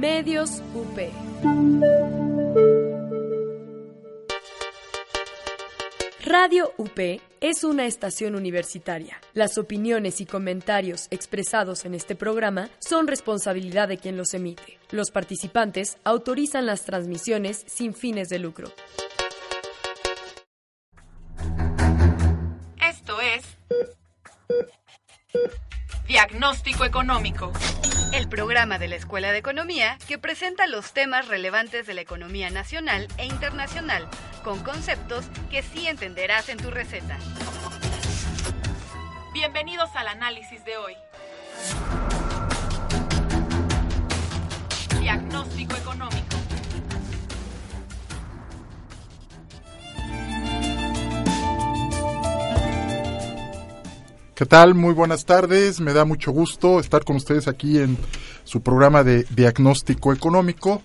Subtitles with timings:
[0.00, 0.98] Medios UP.
[6.24, 9.20] Radio UP es una estación universitaria.
[9.34, 14.78] Las opiniones y comentarios expresados en este programa son responsabilidad de quien los emite.
[14.90, 18.72] Los participantes autorizan las transmisiones sin fines de lucro.
[26.40, 27.52] Diagnóstico Económico,
[28.14, 32.48] el programa de la Escuela de Economía que presenta los temas relevantes de la economía
[32.48, 34.08] nacional e internacional,
[34.42, 37.18] con conceptos que sí entenderás en tu receta.
[39.34, 40.94] Bienvenidos al análisis de hoy.
[44.98, 45.76] Diagnóstico
[54.40, 54.74] ¿Qué tal?
[54.74, 55.82] Muy buenas tardes.
[55.82, 57.98] Me da mucho gusto estar con ustedes aquí en
[58.44, 60.80] su programa de diagnóstico económico.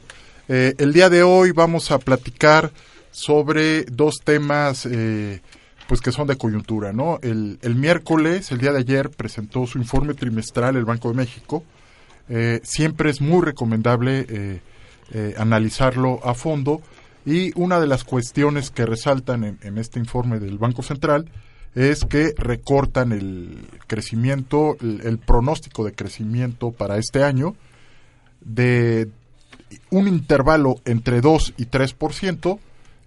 [0.49, 2.73] Eh, el día de hoy vamos a platicar
[3.11, 5.39] sobre dos temas eh,
[5.87, 7.17] pues que son de coyuntura, ¿no?
[7.21, 11.63] El, miércoles, el día de ayer, presentó su informe trimestral el Banco de México.
[12.27, 14.59] Eh, siempre es muy recomendable
[15.37, 16.81] analizarlo a fondo
[17.25, 21.31] y una de las cuestiones que resaltan en, en este informe del Banco Central
[21.75, 27.55] es que recortan el crecimiento, el, pronóstico de crecimiento para este año
[28.39, 29.09] de
[29.91, 32.59] un intervalo entre 2 y 3%,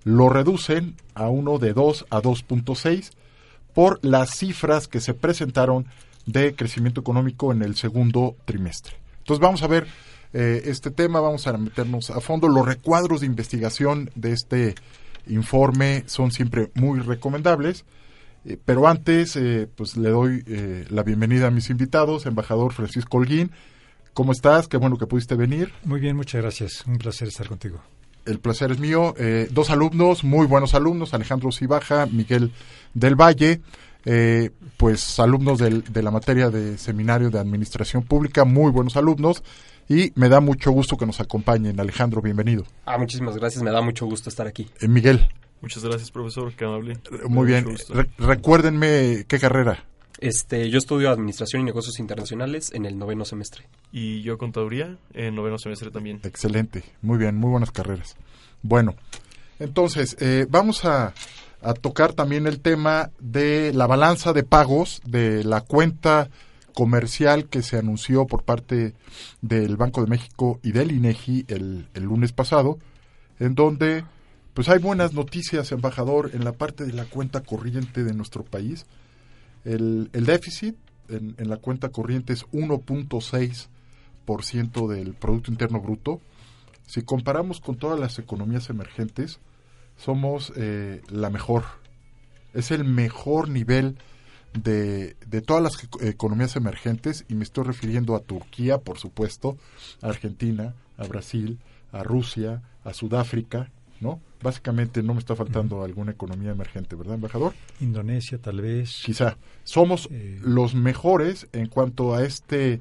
[0.04, 3.10] lo reducen a uno de 2 a 2.6
[3.74, 5.86] por las cifras que se presentaron
[6.26, 8.96] de crecimiento económico en el segundo trimestre.
[9.20, 9.86] Entonces vamos a ver
[10.34, 12.48] eh, este tema, vamos a meternos a fondo.
[12.48, 14.74] Los recuadros de investigación de este
[15.26, 17.84] informe son siempre muy recomendables.
[18.44, 23.18] Eh, pero antes, eh, pues le doy eh, la bienvenida a mis invitados, embajador Francisco
[23.18, 23.50] Holguín.
[24.14, 24.68] ¿Cómo estás?
[24.68, 25.72] Qué bueno que pudiste venir.
[25.84, 26.84] Muy bien, muchas gracias.
[26.86, 27.80] Un placer estar contigo.
[28.24, 29.14] El placer es mío.
[29.50, 32.52] dos alumnos, muy buenos alumnos, Alejandro Cibaja, Miguel
[32.92, 33.62] del Valle,
[34.76, 39.42] pues alumnos de la materia de seminario de administración pública, muy buenos alumnos.
[39.88, 41.80] Y me da mucho gusto que nos acompañen.
[41.80, 42.64] Alejandro, bienvenido.
[42.84, 43.62] Ah, muchísimas gracias.
[43.62, 44.68] Me da mucho gusto estar aquí.
[44.86, 45.26] Miguel.
[45.60, 46.98] Muchas gracias, profesor, qué amable.
[47.28, 47.66] Muy bien.
[48.18, 49.84] recuérdenme qué carrera.
[50.20, 53.68] Este, yo estudio Administración y Negocios Internacionales en el noveno semestre.
[53.92, 56.20] Y yo Contaduría en noveno semestre también.
[56.24, 58.16] Excelente, muy bien, muy buenas carreras.
[58.62, 58.94] Bueno,
[59.60, 61.14] entonces, eh, vamos a,
[61.62, 66.28] a tocar también el tema de la balanza de pagos de la cuenta
[66.74, 68.94] comercial que se anunció por parte
[69.40, 72.78] del Banco de México y del INEGI el, el lunes pasado,
[73.40, 74.04] en donde
[74.58, 78.86] pues hay buenas noticias, embajador, en la parte de la cuenta corriente de nuestro país.
[79.64, 80.74] El, déficit
[81.08, 86.20] en, la cuenta corriente es 1.6% del Producto Interno Bruto.
[86.88, 89.38] Si comparamos con todas las economías emergentes,
[89.96, 91.62] somos eh, la mejor.
[92.52, 93.96] Es el mejor nivel
[94.54, 99.56] de, de, todas las economías emergentes y me estoy refiriendo a Turquía, por supuesto,
[100.02, 101.60] a Argentina, a Brasil,
[101.92, 103.70] a Rusia, a Sudáfrica,
[104.00, 104.20] ¿no?
[104.42, 107.54] Básicamente no me está faltando alguna economía emergente, ¿verdad, embajador?
[107.80, 109.02] Indonesia, tal vez.
[109.04, 109.36] Quizá.
[109.64, 112.78] Somos eh, los mejores en cuanto a este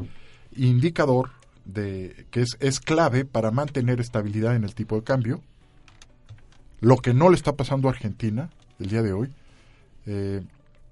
[0.55, 1.31] indicador
[1.65, 5.41] de que es, es clave para mantener estabilidad en el tipo de cambio.
[6.79, 9.29] Lo que no le está pasando a Argentina el día de hoy,
[10.05, 10.41] eh,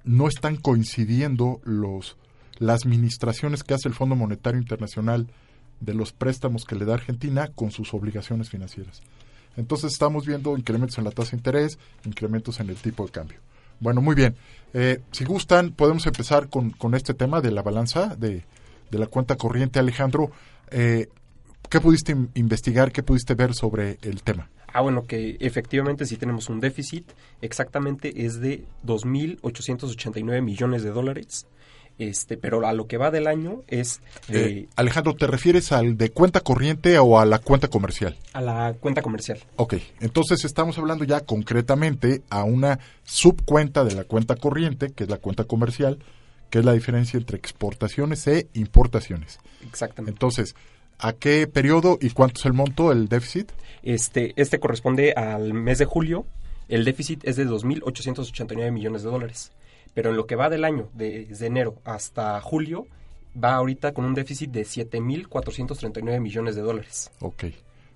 [0.03, 2.17] no están coincidiendo los
[2.57, 5.27] las administraciones que hace el Fondo Monetario Internacional
[5.81, 9.01] de los préstamos que le da Argentina con sus obligaciones financieras.
[9.57, 13.39] Entonces estamos viendo incrementos en la tasa de interés, incrementos en el tipo de cambio.
[13.79, 14.35] Bueno, muy bien.
[14.73, 18.43] Eh, si gustan, podemos empezar con, con, este tema de la balanza de,
[18.91, 19.79] de la cuenta corriente.
[19.79, 20.31] Alejandro,
[20.71, 21.07] eh,
[21.69, 24.49] ¿qué pudiste investigar, qué pudiste ver sobre el tema?
[24.73, 27.09] Ah, bueno, que efectivamente si tenemos un déficit,
[27.41, 31.47] exactamente es de 2.889 millones de dólares
[31.97, 36.11] este, pero a lo que va del año es eh, Alejandro, ¿te refieres al de
[36.11, 38.17] cuenta corriente o a la cuenta comercial?
[38.33, 39.39] A la cuenta comercial.
[39.55, 45.09] Ok, entonces estamos hablando ya concretamente a una subcuenta de la cuenta corriente, que es
[45.09, 45.99] la cuenta comercial,
[46.49, 49.39] que es la diferencia entre exportaciones e importaciones.
[49.65, 50.11] Exactamente.
[50.11, 50.55] Entonces,
[50.99, 53.51] ¿a qué periodo y cuánto es el monto, el déficit?
[53.83, 56.25] Este, este corresponde al mes de julio.
[56.67, 59.51] El déficit es de 2.889 millones de dólares
[59.95, 62.85] pero en lo que va del año, desde enero hasta julio,
[63.43, 67.09] va ahorita con un déficit de 7.439 millones de dólares.
[67.21, 67.45] Ok.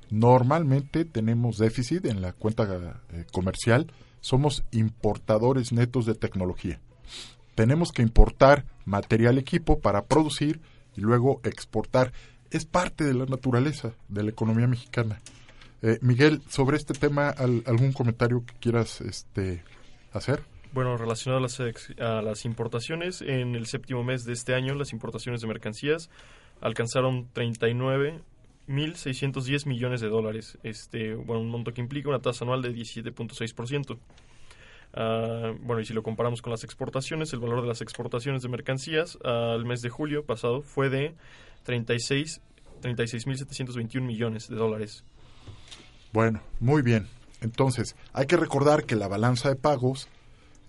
[0.09, 2.63] Normalmente tenemos déficit en la cuenta
[3.13, 3.91] eh, comercial.
[4.21, 6.79] Somos importadores netos de tecnología.
[7.55, 10.59] Tenemos que importar material equipo para producir
[10.95, 12.11] y luego exportar
[12.51, 15.19] es parte de la naturaleza de la economía mexicana.
[15.81, 19.63] Eh, Miguel, sobre este tema, al- ¿algún comentario que quieras este,
[20.11, 20.41] hacer?
[20.71, 21.59] Bueno, relacionado a las,
[21.99, 26.11] a las importaciones, en el séptimo mes de este año, las importaciones de mercancías
[26.61, 30.59] alcanzaron 39.610 millones de dólares.
[30.63, 33.97] Este, bueno, un monto que implica una tasa anual de 17.6%.
[34.93, 38.49] Ah, bueno, y si lo comparamos con las exportaciones, el valor de las exportaciones de
[38.49, 41.15] mercancías al mes de julio pasado fue de
[41.63, 42.41] 36
[42.81, 45.03] 36.721 millones de dólares.
[46.13, 47.07] Bueno, muy bien.
[47.41, 50.07] Entonces, hay que recordar que la balanza de pagos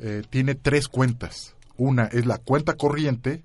[0.00, 1.55] eh, tiene tres cuentas.
[1.76, 3.43] Una es la cuenta corriente,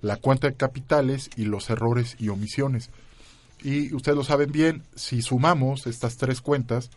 [0.00, 2.90] la cuenta de capitales y los errores y omisiones.
[3.62, 6.90] Y ustedes lo saben bien, si sumamos estas tres cuentas,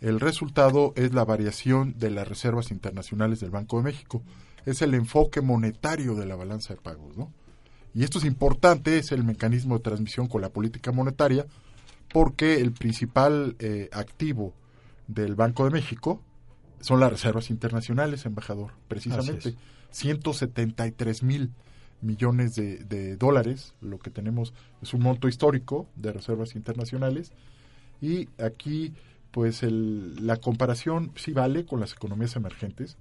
[0.00, 4.22] el resultado es la variación de las reservas internacionales del Banco de México.
[4.66, 7.32] Es el enfoque monetario de la balanza de pagos, ¿no?
[7.94, 11.46] Y esto es importante, es el mecanismo de transmisión con la política monetaria,
[12.12, 14.54] porque el principal eh, activo
[15.06, 16.20] del Banco de México
[16.82, 19.48] son las reservas internacionales, embajador, precisamente.
[19.50, 19.56] Así
[19.90, 21.50] 173 mil
[22.00, 24.52] millones de, de dólares, lo que tenemos
[24.82, 27.32] es un monto histórico de reservas internacionales.
[28.00, 28.92] Y aquí,
[29.30, 32.96] pues, el- la comparación sí vale con las economías emergentes,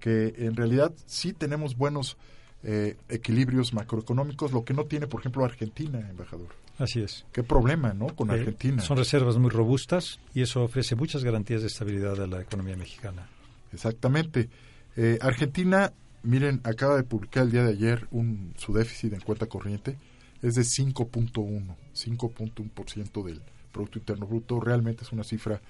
[0.00, 2.16] que en realidad sí tenemos buenos
[2.62, 6.48] eh, equilibrios macroeconómicos, lo que no tiene, por ejemplo, Argentina, embajador.
[6.78, 7.24] Así es.
[7.32, 8.08] Qué problema, ¿no?
[8.08, 8.82] Con Eh, Argentina.
[8.82, 13.28] son reservas muy robustas y eso ofrece muchas garantías de estabilidad a la economía mexicana.
[13.72, 14.48] Exactamente.
[14.96, 15.92] Eh, Argentina,
[16.22, 19.96] miren, acaba de publicar el día de ayer un, su déficit en cuenta corriente,
[20.42, 23.40] es de 5.1, 5.1% del
[23.72, 24.60] Producto Interno Bruto.
[24.60, 25.60] Realmente es una cifra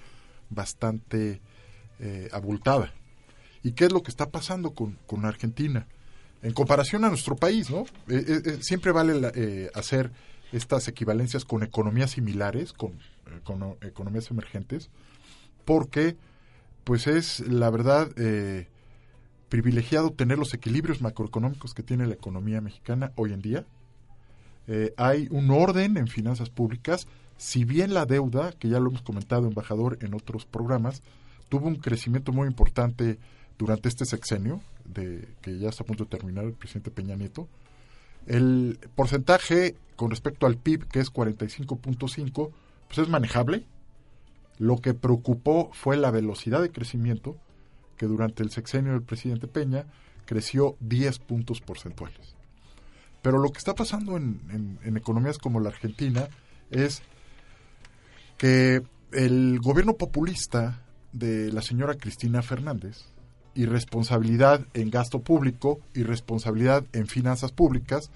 [0.49, 1.41] bastante
[1.99, 2.91] eh, abultada.
[3.63, 5.87] ¿Y qué es lo que está pasando con, con Argentina?
[6.43, 7.85] En comparación a nuestro país, ¿no?
[8.61, 10.11] Siempre vale la- eh, hacer
[10.51, 14.89] estas equivalencias con economías similares, con, eh, o- economías emergentes,
[15.65, 16.15] porque
[16.83, 18.67] pues es la verdad eh,
[19.49, 23.65] privilegiado tener los equilibrios macroeconómicos que tiene la economía mexicana hoy en día.
[24.67, 27.07] Eh, hay un orden en finanzas públicas,
[27.37, 31.03] si bien la deuda, que ya lo hemos comentado, embajador, en otros programas,
[31.49, 33.19] tuvo un crecimiento muy importante
[33.57, 37.47] durante este sexenio, de, que ya está a punto de terminar el presidente Peña Nieto,
[38.27, 42.51] el porcentaje con respecto al PIB, que es 45.5,
[42.87, 43.65] pues es manejable.
[44.59, 47.35] Lo que preocupó fue la velocidad de crecimiento,
[47.97, 49.85] que durante el sexenio del presidente Peña
[50.25, 52.35] creció 10 puntos porcentuales.
[53.21, 56.27] Pero lo que está pasando en, en- en economías como la Argentina
[56.69, 57.01] es
[58.37, 58.81] que
[59.13, 60.83] el gobierno populista
[61.13, 63.05] de la señora Cristina Fernández,
[63.57, 68.11] irresponsabilidad en gasto público, irresponsabilidad en finanzas públicas,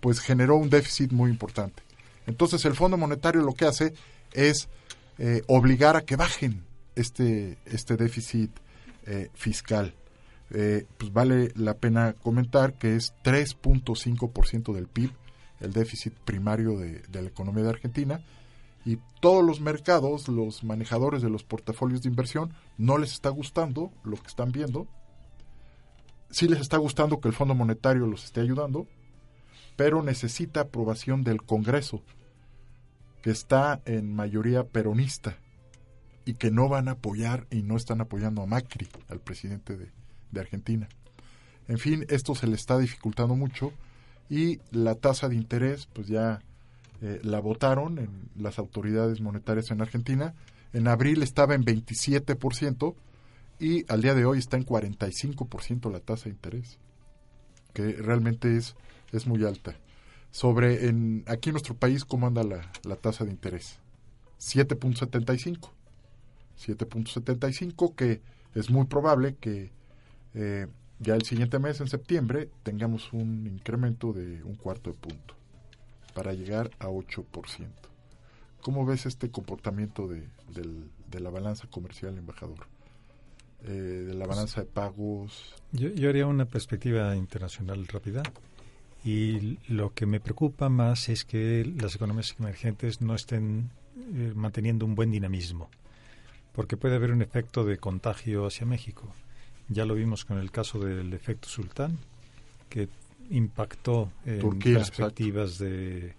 [0.00, 1.82] pues generó un déficit muy importante.
[2.26, 3.94] Entonces el Fondo Monetario lo que hace
[4.32, 4.68] es
[5.18, 6.62] eh, obligar a que bajen
[6.94, 8.50] este, este déficit
[9.06, 9.94] eh, fiscal.
[10.50, 15.10] Eh, pues vale la pena comentar que es 3.5% del PIB,
[15.60, 18.20] el déficit primario de, de la economía de Argentina,
[18.84, 23.92] y todos los mercados, los manejadores de los portafolios de inversión, no les está gustando
[24.02, 24.88] lo que están viendo.
[26.30, 28.86] Sí les está gustando que el Fondo Monetario los esté ayudando,
[29.76, 32.02] pero necesita aprobación del Congreso,
[33.22, 35.38] que está en mayoría peronista
[36.24, 39.90] y que no van a apoyar y no están apoyando a Macri, al presidente de,
[40.30, 40.88] de Argentina.
[41.68, 43.72] En fin, esto se le está dificultando mucho
[44.28, 46.42] y la tasa de interés, pues ya
[47.02, 50.34] eh, la votaron en las autoridades monetarias en Argentina.
[50.72, 52.94] En abril estaba en 27%
[53.58, 56.78] y al día de hoy está en 45% la tasa de interés,
[57.72, 58.76] que realmente es,
[59.10, 59.74] es muy alta.
[60.30, 63.80] Sobre en, aquí en nuestro país, ¿cómo anda la, la tasa de interés?
[64.38, 65.70] 7.75.
[66.64, 68.22] 7.75, que
[68.54, 69.72] es muy probable que
[70.34, 70.68] eh,
[71.00, 75.41] ya el siguiente mes, en septiembre, tengamos un incremento de un cuarto de punto
[76.14, 77.68] para llegar a 8%.
[78.60, 82.66] ¿Cómo ves este comportamiento de, del- de la balanza comercial, embajador?
[83.64, 85.54] Eh, de la balanza de pagos.
[85.72, 88.22] Yo, yo haría una perspectiva internacional rápida
[89.04, 93.70] y lo que me preocupa más es que las economías emergentes no estén
[94.14, 95.68] eh, manteniendo un buen dinamismo,
[96.52, 99.12] porque puede haber un efecto de contagio hacia México.
[99.68, 101.98] Ya lo vimos con el caso del efecto sultán,
[102.68, 102.88] que
[103.32, 106.14] impactó en Turquía, perspectivas de,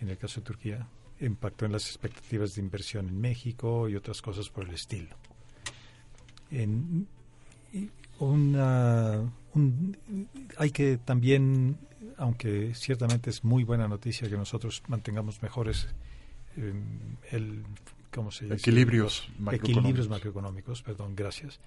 [0.00, 0.86] en el caso de Turquía,
[1.20, 5.14] impactó en las expectativas de inversión en México y otras cosas por el estilo.
[6.50, 7.06] En,
[8.18, 9.96] una, un-
[10.58, 11.78] hay que también,
[12.18, 15.88] aunque ciertamente es muy buena noticia que nosotros mantengamos mejores
[16.56, 16.74] eh,
[17.30, 17.62] el,
[18.12, 18.56] ¿cómo se dice?
[18.56, 19.70] Equilibrios macroeconómicos.
[19.78, 21.60] equilibrios macroeconómicos, perdón, gracias.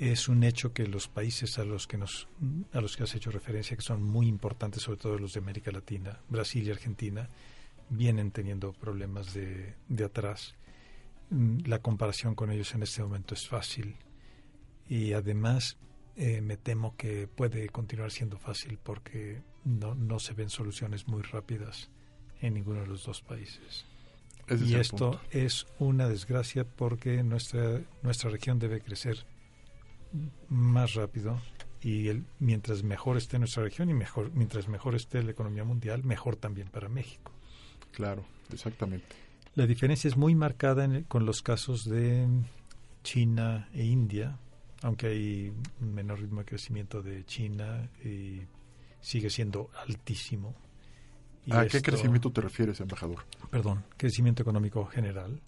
[0.00, 2.26] Es un hecho que los países a los que nos
[2.72, 5.70] a los que has hecho referencia que son muy importantes, sobre todo los de América
[5.70, 7.28] Latina, Brasil y Argentina,
[7.90, 10.54] vienen teniendo problemas de, de atrás.
[11.28, 13.94] Mm, La comparación con ellos en este momento es fácil
[14.88, 15.76] y además
[16.16, 21.20] eh, me temo que puede continuar siendo fácil porque no, no se ven soluciones muy
[21.20, 21.90] rápidas
[22.40, 23.84] en ninguno de los dos países.
[24.46, 25.20] Ese y esto punto.
[25.30, 29.26] es una desgracia porque nuestra, nuestra región debe crecer
[30.48, 31.40] más rápido
[31.82, 36.04] y el, mientras mejor esté nuestra región y mejor mientras mejor esté la economía mundial,
[36.04, 37.32] mejor también para México.
[37.92, 39.06] Claro, exactamente.
[39.54, 42.26] La diferencia es muy marcada en el- con los casos de
[43.02, 44.38] China e India,
[44.82, 48.42] aunque hay un menor ritmo de crecimiento de China y
[49.00, 50.54] sigue siendo altísimo.
[51.46, 53.24] Y ¿A qué crecimiento te refieres, embajador?
[53.50, 55.40] Perdón, crecimiento económico general.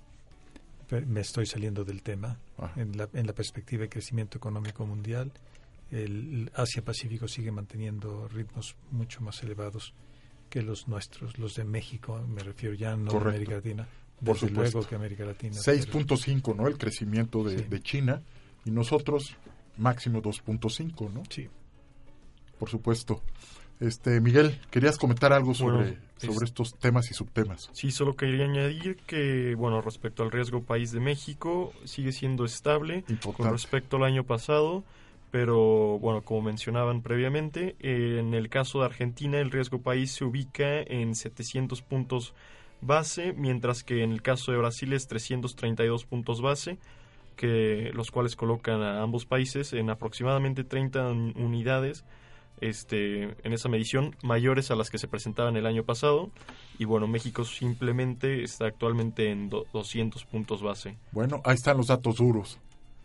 [1.07, 2.39] Me estoy saliendo del tema.
[2.59, 2.73] Ah.
[2.77, 5.33] En la, en la perspectiva de crecimiento económico mundial,
[5.91, 9.95] el Asia-Pacífico sigue manteniendo ritmos mucho más elevados
[10.51, 13.29] que los nuestros, los de México, me refiero ya no de Correcto.
[13.31, 13.89] América Latina,
[14.23, 14.79] Por desde supuesto.
[14.79, 15.57] luego que América Latina.
[15.65, 16.69] pero- 6.5, ¿no?
[16.69, 17.65] El crecimiento de, Sí.
[17.65, 18.23] de China
[18.67, 19.35] y nosotros
[19.79, 21.23] máximo 2.5, ¿no?
[21.31, 21.49] Sí.
[22.59, 23.23] Por supuesto.
[23.81, 27.71] Este, Miguel, querías comentar algo sobre, Bueno, sobre es- estos temas y subtemas.
[27.73, 33.05] Sí, solo quería añadir que, bueno, respecto al riesgo país de México, sigue siendo estable
[33.23, 34.85] con respecto al año pasado,
[35.31, 40.25] pero, bueno, como mencionaban previamente, eh, en el caso de Argentina el riesgo país se
[40.25, 42.35] ubica en 700 puntos
[42.83, 46.79] base, mientras que en el caso de Brasil es 332 puntos base,
[47.37, 52.05] que los cuales colocan a ambos países en aproximadamente 30 un- unidades
[52.63, 56.31] este, en esa medición mayores a las que se presentaban el año pasado
[56.79, 60.97] y bueno, México simplemente está actualmente en do- 200 puntos base.
[61.13, 62.59] Bueno, ahí están los datos duros.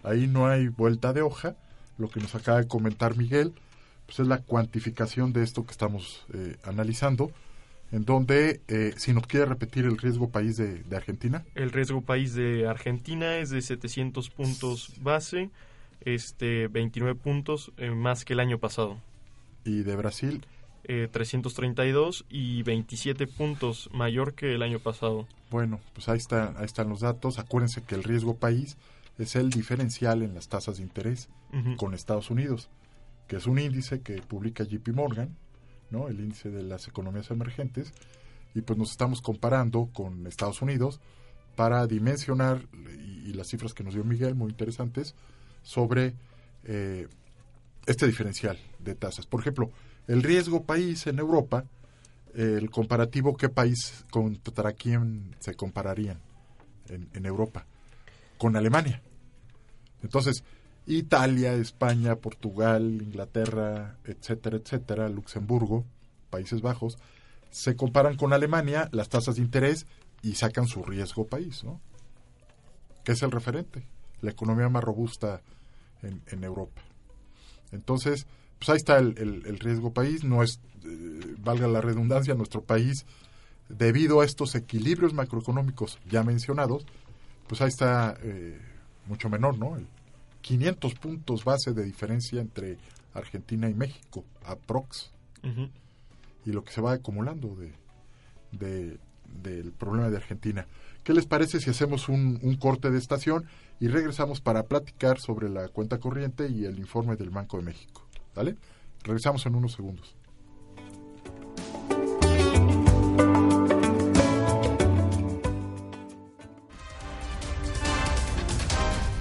[0.04, 1.56] Ahí no hay vuelta de hoja.
[1.98, 3.54] Lo que nos acaba de comentar Miguel,
[4.06, 7.32] pues es la cuantificación de esto que estamos eh, analizando,
[7.92, 12.02] en donde, eh, si nos quiere repetir el riesgo país de, de Argentina, El riesgo
[12.02, 15.50] país de Argentina es de 700 puntos base,
[16.02, 18.98] este 29 puntos eh, más que el año pasado.
[19.68, 20.46] Y de Brasil,
[20.90, 25.28] Eh, 332 y 27 puntos mayor que el año pasado.
[25.52, 27.40] bueno, pues ahí, está, ahí están los datos.
[27.40, 28.78] Acuérdense que el riesgo país
[29.18, 31.28] es el diferencial en las tasas de interés
[31.78, 32.70] con Estados Unidos,
[33.28, 35.36] que es un índice que publica JP Morgan,
[35.90, 36.08] ¿no?
[36.08, 37.92] El índice de las economías emergentes
[38.56, 41.00] y pues nos estamos comparando con Estados Unidos
[41.58, 42.66] para dimensionar
[42.98, 45.16] y, y las cifras que nos dio Miguel muy interesantes
[45.64, 46.14] sobre
[46.64, 47.08] eh,
[47.88, 49.26] este diferencial de tasas.
[49.26, 49.72] Por ejemplo,
[50.08, 51.66] el riesgo país en Europa,
[52.36, 56.20] el comparativo, ¿qué país contra quién se compararían
[56.90, 57.66] en, Europa?
[58.38, 59.02] Con Alemania.
[60.04, 60.44] Entonces,
[60.86, 65.86] Italia, España, Portugal, Inglaterra, etcétera, etcétera, Luxemburgo,
[66.30, 66.98] Países Bajos,
[67.50, 69.88] se comparan con Alemania las tasas de interés
[70.22, 71.82] y sacan su riesgo país, ¿no?
[73.06, 73.88] Que es el referente,
[74.22, 75.42] la economía más robusta
[76.02, 76.82] en Europa.
[77.72, 78.26] Entonces,
[78.60, 82.62] pues ahí está el, el- el riesgo país, no es, eh, valga la redundancia, nuestro
[82.62, 83.06] país,
[83.70, 86.86] debido a estos equilibrios macroeconómicos ya mencionados,
[87.48, 88.58] pues ahí está eh,
[89.08, 89.76] mucho menor, ¿no?
[89.78, 89.86] El
[90.42, 92.78] 500 puntos base de diferencia entre
[93.14, 95.12] Argentina y México, aprox,
[95.44, 95.70] Ujú.
[96.46, 97.74] y lo que se va acumulando de,
[98.52, 98.98] de-
[99.42, 100.66] del problema de Argentina.
[101.04, 103.46] ¿Qué les parece si hacemos un, un corte de estación
[103.80, 108.08] y regresamos para platicar sobre la cuenta corriente y el informe del Banco de México?
[108.36, 108.56] ¿Vale?
[109.04, 110.16] Regresamos en unos segundos.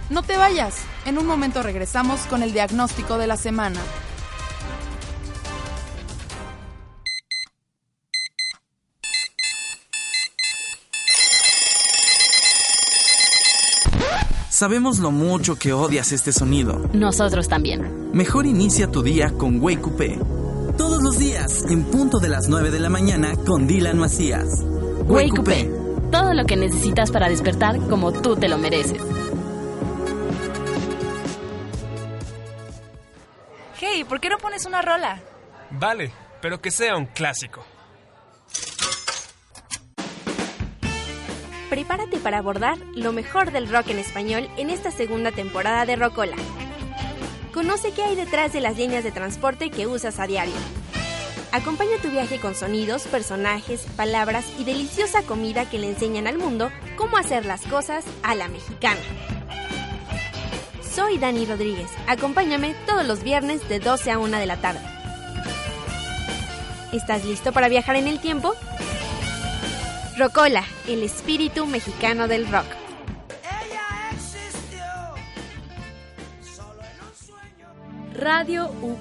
[0.08, 0.84] No te vayas.
[1.04, 3.80] En un momento regresamos con el diagnóstico de la semana.
[14.56, 16.88] Sabemos lo mucho que odias este sonido.
[16.94, 18.10] Nosotros también.
[18.14, 20.18] Mejor inicia tu día con Wake Coupé.
[20.78, 24.64] Todos los días, en punto de las 9 de la mañana, con Dylan Macías.
[25.08, 26.10] Wake Up.
[26.10, 29.02] Todo lo que necesitas para despertar como tú te lo mereces.
[33.78, 35.20] Hey, ¿por qué no pones una rola?
[35.70, 37.62] Vale, pero que sea un clásico.
[41.76, 46.34] Prepárate para abordar lo mejor del rock en español en esta segunda temporada de Rocola.
[47.52, 50.54] Conoce qué hay detrás de las líneas de transporte que usas a diario.
[51.52, 56.70] Acompaña tu viaje con sonidos, personajes, palabras y deliciosa comida que le enseñan al mundo
[56.96, 59.02] cómo hacer las cosas a la mexicana.
[60.80, 61.90] Soy Dani Rodríguez.
[62.06, 64.80] Acompáñame todos los viernes de 12 a 1 de la tarde.
[66.94, 68.54] ¿Estás listo para viajar en el tiempo?
[70.18, 72.64] Rocola, el espíritu mexicano del rock.
[78.14, 78.98] Radio UP.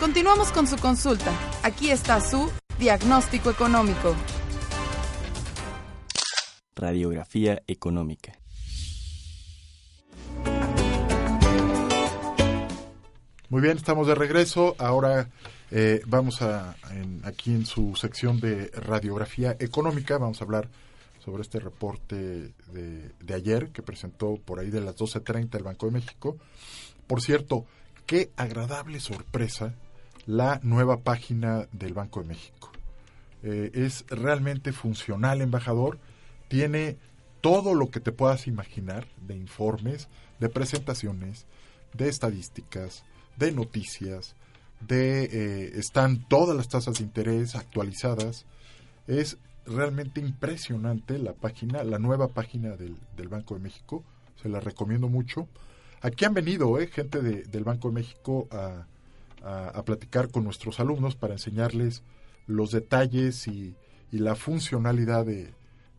[0.00, 1.30] Continuamos con su consulta.
[1.62, 2.50] Aquí está su
[2.80, 4.16] diagnóstico económico.
[6.74, 8.32] Radiografía económica.
[13.50, 14.76] Muy bien, estamos de regreso.
[14.78, 15.30] Ahora
[15.70, 16.76] eh, vamos a,
[17.24, 20.68] aquí en su sección de radiografía económica, vamos a hablar
[21.24, 25.86] sobre este reporte de, de ayer que presentó por ahí de las 12.30 el Banco
[25.86, 26.36] de México.
[27.06, 27.64] Por cierto,
[28.04, 29.74] qué agradable sorpresa
[30.26, 32.70] la nueva página del Banco de México.
[33.42, 35.98] Eh, es realmente funcional, embajador.
[36.48, 36.98] Tiene
[37.40, 41.46] todo lo que te puedas imaginar de informes, de presentaciones,
[41.94, 43.04] de estadísticas,
[43.38, 44.34] de noticias,
[44.80, 48.46] de eh, están todas las tasas de interés actualizadas.
[49.06, 54.04] Es realmente impresionante la página, la nueva página del, del Banco de México.
[54.42, 55.48] Se la recomiendo mucho.
[56.00, 58.86] Aquí han venido eh, gente de, del Banco de México a,
[59.42, 62.02] a, a, platicar con nuestros alumnos para enseñarles
[62.46, 63.74] los detalles y,
[64.12, 65.52] y la funcionalidad de,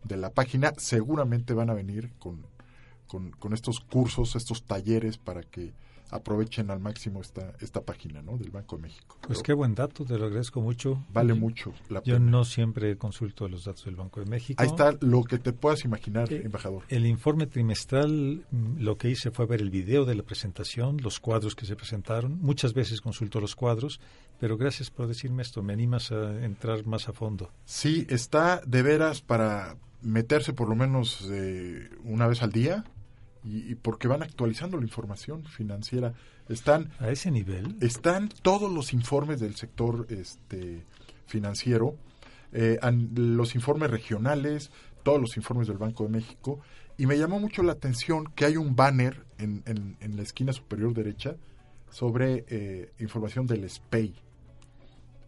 [0.03, 0.73] de, la página.
[0.77, 2.45] Seguramente van a venir con,
[3.07, 5.73] con, con estos cursos, estos talleres para que
[6.11, 8.37] aprovechen al máximo esta, esta página ¿no?
[8.37, 9.17] del Banco de México.
[9.21, 11.03] Pues Pero qué buen dato, te lo agradezco mucho.
[11.13, 12.31] Vale mucho la Yo pena.
[12.31, 14.61] no siempre consulto los datos del Banco de México.
[14.61, 16.83] Ahí está lo que te puedas imaginar, Eh, embajador.
[16.89, 21.19] El informe trimestral, mm, lo que hice fue ver el video de la presentación, los
[21.19, 22.39] cuadros que se presentaron.
[22.41, 23.99] Muchas veces consulto los cuadros,
[24.39, 27.51] pero gracias por decirme esto, me animas a entrar más a fondo.
[27.65, 32.85] Sí, está de veras para meterse por lo menos eh, una vez al día
[33.43, 36.13] y, y, porque van actualizando la información financiera.
[36.47, 37.77] Están a ese nivel.
[37.81, 40.83] Están todos los informes del sector este
[41.27, 41.95] financiero,
[42.51, 44.71] eh, an, los informes regionales,
[45.03, 46.59] todos los informes del Banco de México
[46.99, 50.51] y me llamó mucho la atención que hay un banner en, en, en la esquina
[50.51, 51.37] superior derecha
[51.89, 54.13] sobre eh, información del SPEI.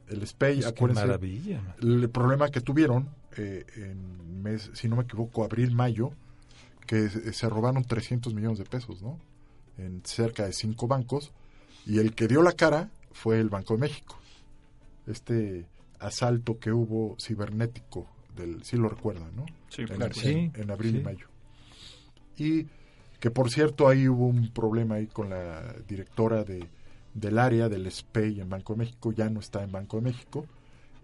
[0.09, 1.75] El SPEI, pues acuérdense, maravilla.
[1.81, 6.11] el problema que tuvieron eh, en mes, si no me equivoco, abril-mayo,
[6.85, 9.19] que se robaron 300 millones de pesos, ¿no?
[9.77, 11.31] En cerca de cinco bancos.
[11.85, 14.17] Y el que dio la cara fue el Banco de México.
[15.07, 15.65] Este
[15.99, 19.45] asalto que hubo cibernético, del, sí lo recuerdan, ¿no?
[19.69, 20.05] Sí, en, claro.
[20.05, 20.97] en, Sí, en abril sí.
[20.97, 21.27] y mayo.
[22.37, 22.67] Y
[23.19, 26.67] que por cierto ahí hubo un problema ahí con la directora de,
[27.13, 30.45] del área del SPEI en Banco de México, ya no está en Banco de México.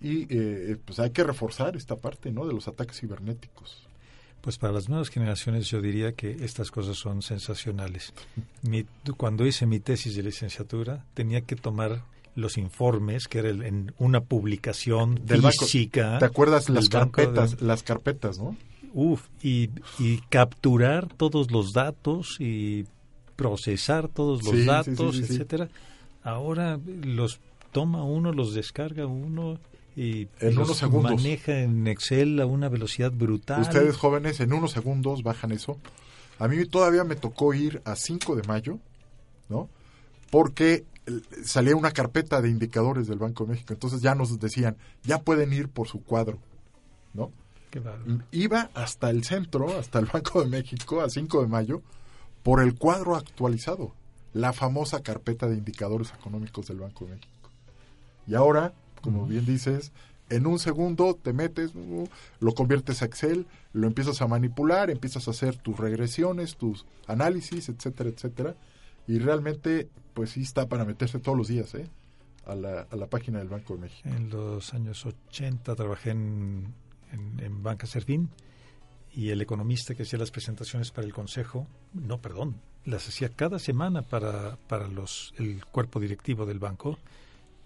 [0.02, 2.46] Y eh, pues hay que reforzar esta parte, ¿no?
[2.46, 3.87] De los ataques cibernéticos.
[4.41, 8.13] Pues para las nuevas generaciones yo diría que estas cosas son sensacionales.
[8.62, 8.86] Mi,
[9.17, 12.04] cuando hice mi tesis de licenciatura tenía que tomar
[12.36, 15.65] los informes, que era el, en una publicación Del banco.
[15.65, 16.19] física.
[16.19, 18.56] ¿Te acuerdas las carpetas, de- las carpetas, no?
[18.93, 19.69] Uf, y,
[20.00, 22.86] y capturar todos los datos y
[23.36, 25.34] procesar todos los sí, datos, sí, sí.
[25.34, 25.67] etcétera.
[26.23, 27.39] Ahora los
[27.71, 29.60] toma uno, los descarga uno
[29.98, 31.16] y En los unos segundos.
[31.16, 33.62] maneja en Excel a una velocidad brutal.
[33.62, 35.80] Ustedes jóvenes en unos segundos bajan eso.
[36.38, 38.78] A mí todavía me tocó ir a 5 de mayo,
[39.50, 39.70] ¿no?
[40.30, 43.74] Porque eh, salía una carpeta de indicadores del Banco de México.
[43.74, 46.38] Entonces ya nos decían, ya pueden ir por su cuadro,
[47.16, 47.32] ¿no?
[47.72, 47.82] Qué.
[48.32, 51.82] Iba hasta el centro, hasta el Banco de México, a 5 de mayo,
[52.44, 53.96] por el cuadro actualizado,
[54.34, 57.50] la famosa carpeta de indicadores económicos del Banco de México.
[58.28, 58.74] Y ahora,
[59.08, 59.93] como bien dices,
[60.30, 61.72] en un segundo te metes,
[62.41, 67.70] lo conviertes a Excel, lo empiezas a manipular, empiezas a hacer tus regresiones, tus análisis,
[67.70, 68.56] etcétera, etcétera.
[69.08, 71.88] Y realmente, pues sí está para meterse todos los días, ¿eh?
[72.46, 74.10] A la, a la página del Banco de México.
[74.10, 76.74] En los años 80 trabajé en,
[77.13, 78.30] en, en Banca Serfín
[79.13, 83.58] y el economista que hacía las presentaciones para el consejo, no, perdón, las hacía cada
[83.58, 86.98] semana para, para los, el cuerpo directivo del banco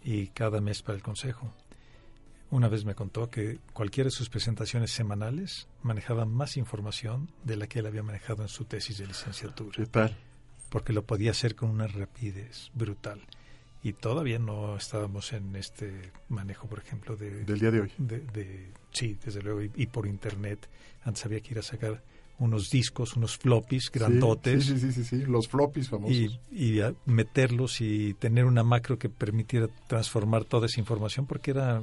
[0.03, 1.53] y cada mes para el consejo.
[2.49, 7.67] Una vez me contó que cualquiera de sus presentaciones semanales manejaba más información de la
[7.67, 9.71] que él había manejado en su tesis de licenciatura.
[9.77, 10.15] ¿Qué tal?
[10.69, 13.21] Porque lo podía hacer con una rapidez brutal.
[13.83, 17.45] y todavía no estábamos en este manejo, por ejemplo, de...
[17.45, 17.91] Del día de hoy.
[17.97, 20.69] De, de- sí, desde luego, y, y por internet.
[21.03, 22.03] Antes había que ir a sacar
[22.41, 24.65] unos discos, unos floppies grandotes.
[24.65, 26.15] Sí, sí, sí, sí, sí, los floppies famosos.
[26.15, 31.51] y, y a- meterlos y tener una macro que permitiera transformar toda esa información porque
[31.51, 31.82] era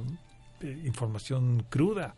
[0.61, 2.15] eh, información cruda.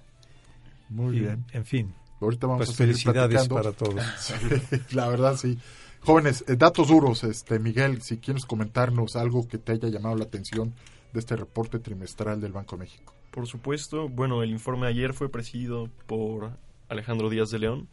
[0.90, 1.46] Muy Y, bien.
[1.54, 1.94] En fin.
[2.20, 3.56] Ahorita vamos pues a seguir felicidades platicando.
[3.56, 4.04] para todos.
[4.20, 5.58] Sí, la verdad, sí.
[6.02, 10.24] Jóvenes, eh, datos duros, este Miguel, si quieres comentarnos algo que te haya llamado la
[10.26, 10.74] atención
[11.14, 13.14] de este reporte trimestral del Banco de México.
[13.32, 16.52] Por supuesto, bueno, el informe de ayer fue presidido por
[16.90, 17.88] Alejandro Díaz de León,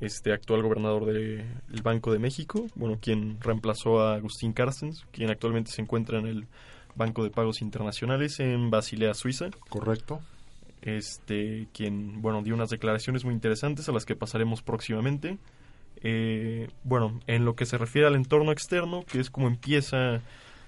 [0.00, 5.70] este actual gobernador del Banco de México, bueno, quien reemplazó a Agustín Carstens, quien actualmente
[5.70, 6.46] se encuentra en el
[6.94, 9.50] Banco de Pagos Internacionales en Basilea, Suiza.
[9.68, 10.20] Correcto.
[10.82, 15.38] Este, quien, bueno, dio unas declaraciones muy interesantes a las que pasaremos próximamente.
[16.02, 20.20] Eh, bueno, en lo que se refiere al entorno externo, que es como empieza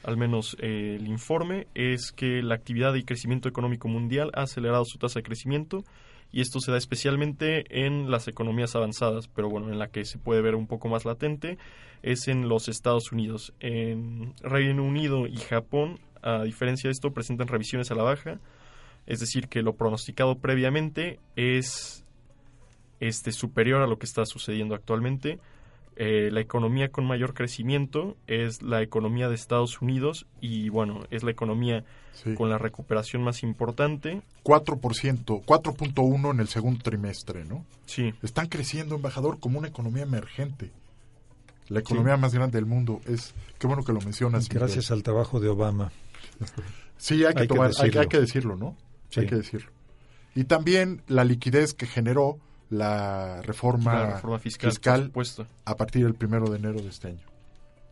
[0.02, 4.84] al menos eh, el informe, es que la actividad y crecimiento económico mundial ha acelerado
[4.84, 5.84] su tasa de crecimiento
[6.32, 10.18] y esto se da especialmente en las economías avanzadas, pero bueno, en la que se
[10.18, 11.58] puede ver un poco más latente
[12.02, 13.52] es en los Estados Unidos.
[13.60, 18.38] En Reino Unido y Japón, a diferencia de esto, presentan revisiones a la baja,
[19.06, 22.04] es decir, que lo pronosticado previamente es
[23.00, 25.38] este superior a lo que está sucediendo actualmente.
[25.98, 31.22] Eh, la economía con mayor crecimiento es la economía de Estados Unidos y bueno, es
[31.22, 32.35] la economía Sí.
[32.35, 34.22] con la recuperación más importante.
[34.42, 37.64] 4%, 4.1 en el segundo trimestre, ¿no?
[37.85, 38.14] Sí.
[38.22, 40.70] Están creciendo, embajador, como una economía emergente.
[41.68, 43.00] La economía más grande del mundo.
[43.06, 44.48] Es Qué bueno que lo mencionas.
[44.48, 45.90] Gracias al trabajo de Obama.
[46.96, 48.00] Sí, hay que, Hay que tomar, hay, decirlo.
[48.00, 48.76] hay que decirlo, ¿no?
[49.11, 49.20] Sí.
[49.20, 49.70] Hay que decirlo.
[50.35, 52.38] Y también la liquidez que generó
[52.70, 55.46] la reforma, La reforma fiscal, supuesto.
[55.64, 57.24] a partir del primero de enero de este año.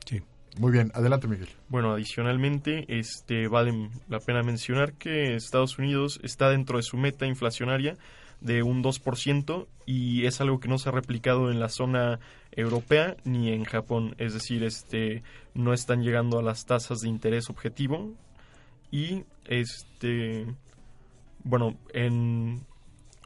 [0.07, 0.23] Sí.
[0.59, 1.49] Muy bien, adelante Miguel.
[1.69, 7.27] Bueno, adicionalmente, este vale la pena mencionar que Estados Unidos está dentro de su meta
[7.27, 7.97] inflacionaria
[8.41, 12.21] de un 2% y es algo que no se ha replicado en la zona
[12.53, 15.23] europea ni en Japón, es decir, este
[15.55, 18.13] no están llegando a las tasas de interés objetivo
[18.91, 20.47] y este
[21.43, 22.65] bueno, en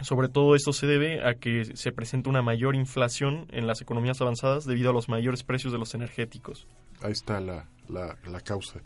[0.02, 4.20] sobre todo esto se debe a que se presenta una mayor inflación en las economías
[4.20, 6.66] avanzadas debido a los mayores precios de los energéticos.
[7.02, 8.80] Ahí está la, la, la causa.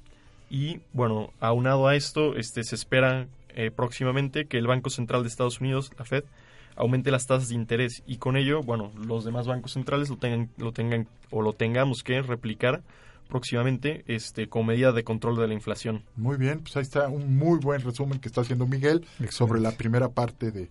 [0.50, 5.28] Y bueno, aunado a esto, este, se espera eh, próximamente que el Banco Central de
[5.28, 6.24] Estados Unidos, la Fed,
[6.76, 10.50] aumente las tasas de interés y con ello, bueno, los demás bancos centrales lo tengan,
[10.56, 12.82] lo tengan o lo tengamos que replicar
[13.28, 16.02] próximamente este, como medida de control de la inflación.
[16.16, 19.72] Muy bien, pues ahí está un muy buen resumen que está haciendo Miguel sobre la
[19.72, 20.70] primera parte de,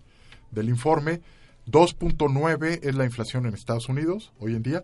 [0.52, 1.20] del informe.
[1.66, 4.82] 2.9 es la inflación en Estados Unidos hoy en día.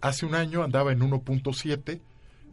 [0.00, 2.00] Hace un año andaba en 1.7.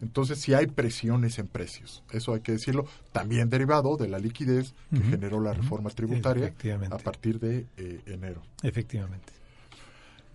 [0.02, 2.04] Entonces sí hay presiones en precios.
[2.12, 2.86] Eso hay que decirlo.
[3.14, 6.48] También derivado de la liquidez que generó la reforma tributaria
[6.96, 8.42] a partir de eh, enero.
[8.62, 9.32] Efectivamente.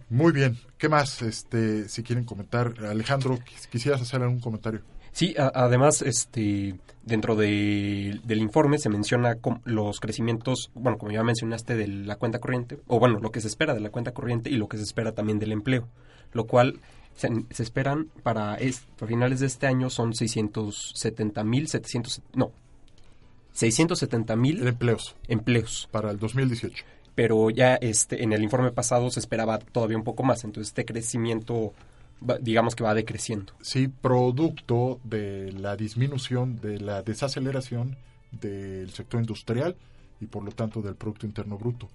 [0.08, 0.58] Muy bien.
[0.78, 1.20] ¿Qué más?
[1.22, 4.80] Este, si quieren comentar, Alejandro, quis- quisieras hacer algún comentario.
[5.12, 11.22] Sí, a- además, este, dentro de- del informe se menciona los crecimientos, bueno, como ya
[11.24, 14.50] mencionaste, de la cuenta corriente, o bueno, lo que se espera de la cuenta corriente
[14.50, 15.88] y lo que se espera también del empleo,
[16.32, 16.78] lo cual
[17.16, 18.56] se, se esperan para,
[18.98, 22.52] para finales de este año son 670 mil, 700, no,
[23.52, 25.16] 670 mil empleos.
[25.28, 25.88] empleos.
[25.90, 26.84] Para el 2018.
[27.14, 30.84] Pero ya este, en el informe pasado se esperaba todavía un poco más, entonces este
[30.84, 31.72] crecimiento,
[32.28, 33.52] va- digamos que va decreciendo.
[33.60, 37.96] Sí, producto de la disminución, de la desaceleración
[38.32, 39.76] del sector industrial
[40.20, 41.88] y por lo tanto del Producto Interno Bruto,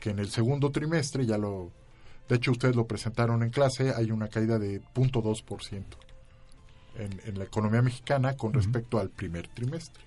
[0.00, 1.70] que en el segundo trimestre ya lo,
[2.28, 5.82] de hecho ustedes lo presentaron en clase, hay una caída de 0.2%
[6.98, 10.02] en, en la economía mexicana con respecto al primer trimestre.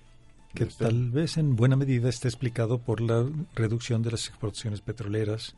[0.54, 5.56] Que tal vez en buena medida esté explicado por la reducción de las exportaciones petroleras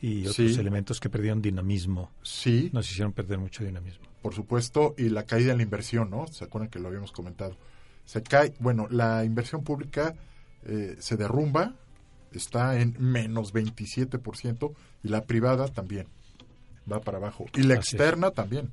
[0.00, 0.58] y otros Sí.
[0.60, 2.10] elementos que perdieron dinamismo.
[2.22, 2.70] Sí.
[2.72, 4.06] Nos hicieron perder mucho dinamismo.
[4.20, 6.26] por supuesto, y la caída en la inversión, ¿no?
[6.26, 7.56] ¿Se acuerdan que lo habíamos comentado?
[8.04, 10.14] Se cae, bueno, la inversión pública
[10.64, 11.74] eh, se derrumba,
[12.32, 16.08] está en menos 27%, y la privada también
[16.90, 17.46] va para abajo.
[17.54, 17.94] Y la Así es.
[17.94, 18.70] externa también.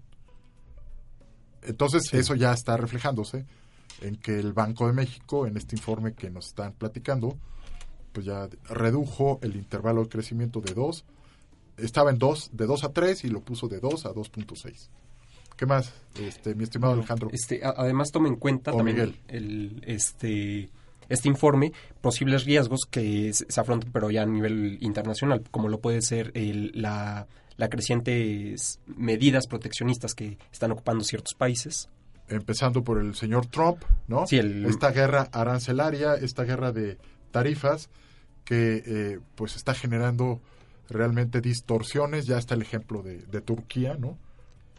[1.61, 2.17] Entonces, Sí.
[2.17, 3.45] eso ya está reflejándose
[4.01, 7.37] en que el Banco de México, en este informe que nos están platicando,
[8.13, 11.05] pues ya redujo el intervalo de crecimiento de 2,
[11.77, 14.89] estaba en 2, de 2 a 3 y lo puso de 2 a 2.6.
[15.57, 17.29] ¿Qué más, este, mi estimado Alejandro?
[17.31, 19.15] Este, además toma en cuenta O también Miguel.
[19.29, 20.69] el, este,
[21.07, 25.79] este informe posibles riesgos que se, se afrontan pero ya a nivel internacional, como lo
[25.79, 31.87] puede ser el- la, la crecientes medidas proteccionistas que están ocupando ciertos países
[32.27, 34.25] empezando por el señor Trump, ¿no?
[34.27, 36.97] Sí, el- Esta guerra arancelaria, esta guerra de
[37.31, 37.89] tarifas
[38.43, 40.41] que eh, pues está generando
[40.89, 42.25] realmente distorsiones.
[42.25, 44.17] Ya está el ejemplo de, Turquía, ¿no?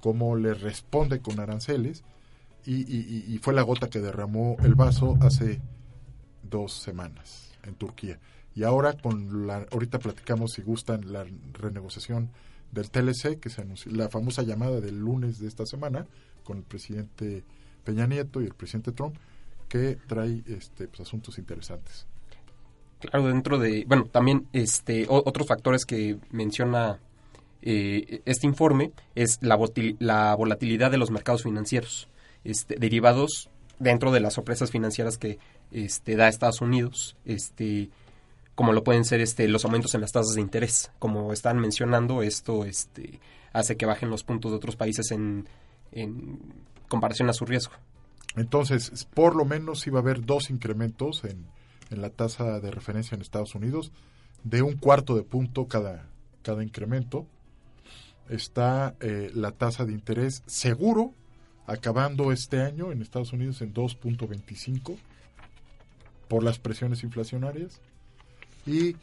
[0.01, 2.05] Cómo le responde con aranceles
[2.65, 5.61] y, y- y- y fue la gota que derramó el vaso hace
[6.43, 8.19] dos semanas en Turquía.
[8.55, 12.31] Y ahora con la, ahorita platicamos si gustan la renegociación
[12.73, 16.07] del TLC, que se anunció, la famosa llamada del lunes de esta semana
[16.45, 17.45] con el presidente
[17.85, 19.17] Peña Nieto y el presidente Trump,
[19.69, 22.07] que trae este pues, asuntos interesantes.
[23.01, 26.99] Claro, dentro de, bueno, también este otros factores que menciona
[27.63, 29.59] eh, este informe es la,
[29.99, 32.09] la volatilidad de los mercados financieros,
[32.45, 35.39] este, derivados dentro de las sorpresas financieras que
[35.73, 37.91] este, da Estados Unidos, este,
[38.55, 40.91] como lo pueden ser este, los aumentos en las tasas de interés.
[40.99, 43.21] Como están mencionando, esto este,
[43.53, 45.49] hace que bajen los puntos de otros países en,
[45.93, 46.39] en
[46.89, 47.75] comparación a su riesgo.
[48.37, 51.47] Entonces, por lo menos iba a haber dos incrementos en,
[51.91, 53.93] en la tasa de referencia en Estados Unidos,
[54.45, 56.07] de un cuarto de punto cada,
[56.43, 57.27] cada incremento.
[58.29, 61.13] Está eh, la tasa de interés seguro
[61.67, 64.97] acabando este año en Estados Unidos en 2.25
[66.29, 67.81] por las presiones inflacionarias.
[68.67, 68.97] Y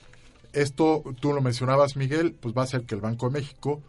[0.52, 3.82] esto, tú lo mencionabas, Miguel, pues va a hacer que el Banco de México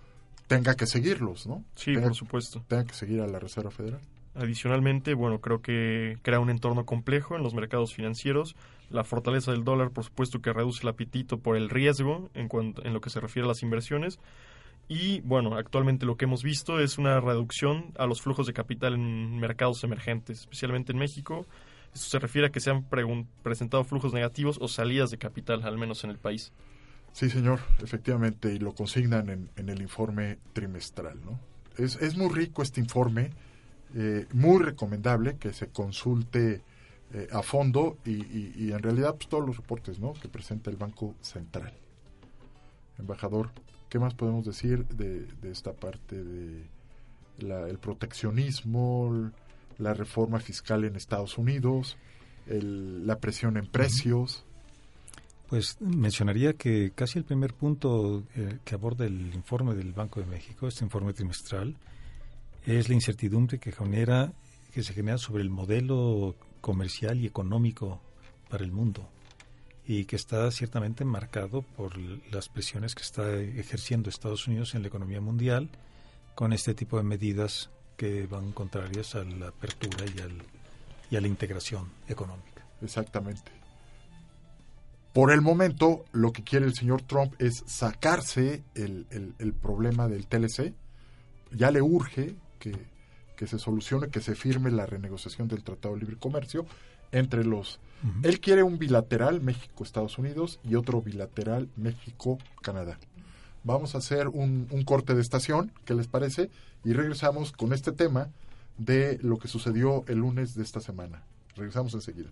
[0.47, 1.65] tenga que seguirlos, ¿no?
[1.75, 2.65] Sí, Tenga- por supuesto.
[2.69, 4.01] Tenga que seguir a la Reserva Federal.
[4.37, 8.57] Adicionalmente, bueno, creo que crea un entorno complejo en los mercados financieros.
[8.91, 12.85] La fortaleza del dólar, por supuesto, que reduce el apetito por el riesgo en, cuanto,
[12.85, 14.19] en lo que se refiere a las inversiones.
[14.89, 18.95] Y bueno, actualmente lo que hemos visto es una reducción a los flujos de capital
[18.95, 21.47] en mercados emergentes, especialmente en México.
[21.95, 22.85] Esto se refiere a que se han
[23.43, 26.53] presentado flujos negativos o salidas de capital, al menos en el país.
[27.13, 31.25] Sí, señor, efectivamente, y lo consignan en, en el informe trimestral.
[31.25, 31.39] ¿no?
[31.79, 33.31] Es, es muy rico este informe,
[33.95, 36.63] eh, muy recomendable que se consulte
[37.15, 40.13] eh, a fondo y, y- y en realidad pues, todos los reportes ¿no?
[40.15, 41.73] que presenta el Banco Central.
[42.99, 43.51] Embajador,
[43.89, 46.65] ¿qué más podemos decir de, de esta parte de
[47.39, 49.31] la- el proteccionismo,
[49.79, 51.97] la reforma fiscal en Estados Unidos,
[52.47, 54.45] el- la presión en precios?
[55.49, 60.27] Pues mencionaría que casi el primer punto eh, que aborda el informe del Banco de
[60.27, 61.77] México, este informe trimestral,
[62.67, 64.33] es la incertidumbre que genera
[64.73, 68.01] que se genera sobre el modelo comercial y económico
[68.49, 69.07] para el mundo
[69.87, 71.99] y que está ciertamente marcado por
[72.33, 75.69] las presiones que está ejerciendo Estados Unidos en la economía mundial
[76.35, 80.43] con este tipo de medidas que van contrarias a la apertura y, al-
[81.11, 82.65] y a la integración económica.
[82.81, 83.53] Exactamente.
[85.13, 90.73] Por el momento, lo que quiere el señor Trump es sacarse el problema del TLC.
[91.53, 92.73] Ya le urge que,
[93.37, 96.67] que se solucione, que se firme la renegociación del Tratado de Libre Comercio
[97.13, 97.81] entre los...
[98.23, 102.99] Él quiere un bilateral México-Estados Unidos y otro bilateral México-Canadá.
[103.63, 106.51] Vamos a hacer un, un corte de estación, ¿qué les parece?
[106.85, 108.29] Y regresamos con este tema
[108.77, 111.23] de lo que sucedió el lunes de esta semana.
[111.57, 112.31] Regresamos enseguida.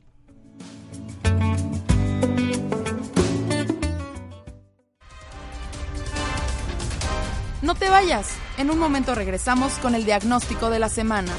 [7.63, 8.37] No te vayas.
[8.59, 11.33] En un momento regresamos con el diagnóstico de la semana.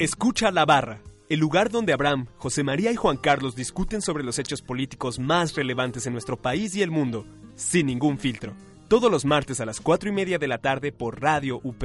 [0.00, 4.38] Escucha la barra, el lugar donde Abraham, José María y Juan Carlos discuten sobre los
[4.38, 7.24] hechos políticos más relevantes en nuestro país y el mundo,
[7.54, 8.52] sin ningún filtro.
[8.88, 11.84] Todos los martes a las 4 y media de la tarde por Radio UP.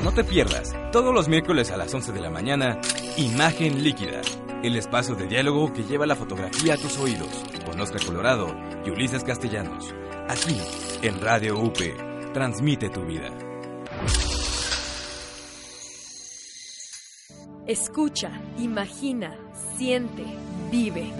[0.00, 2.80] No te pierdas, todos los miércoles a las 11 de la mañana,
[3.16, 4.20] Imagen Líquida,
[4.64, 7.28] el espacio de diálogo que lleva la fotografía a tus oídos,
[7.64, 8.48] con Oscar Colorado
[8.84, 9.94] y Ulises Castellanos.
[10.28, 10.58] Aquí,
[11.02, 11.78] en Radio UP,
[12.32, 13.30] transmite tu vida.
[17.66, 19.38] Escucha, imagina,
[19.76, 20.24] siente,
[20.70, 21.12] vive.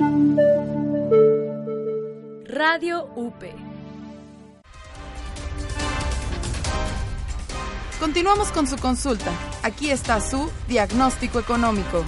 [2.46, 3.71] Radio UP.
[8.02, 9.30] Continuamos con su consulta.
[9.62, 12.04] Aquí está su diagnóstico económico.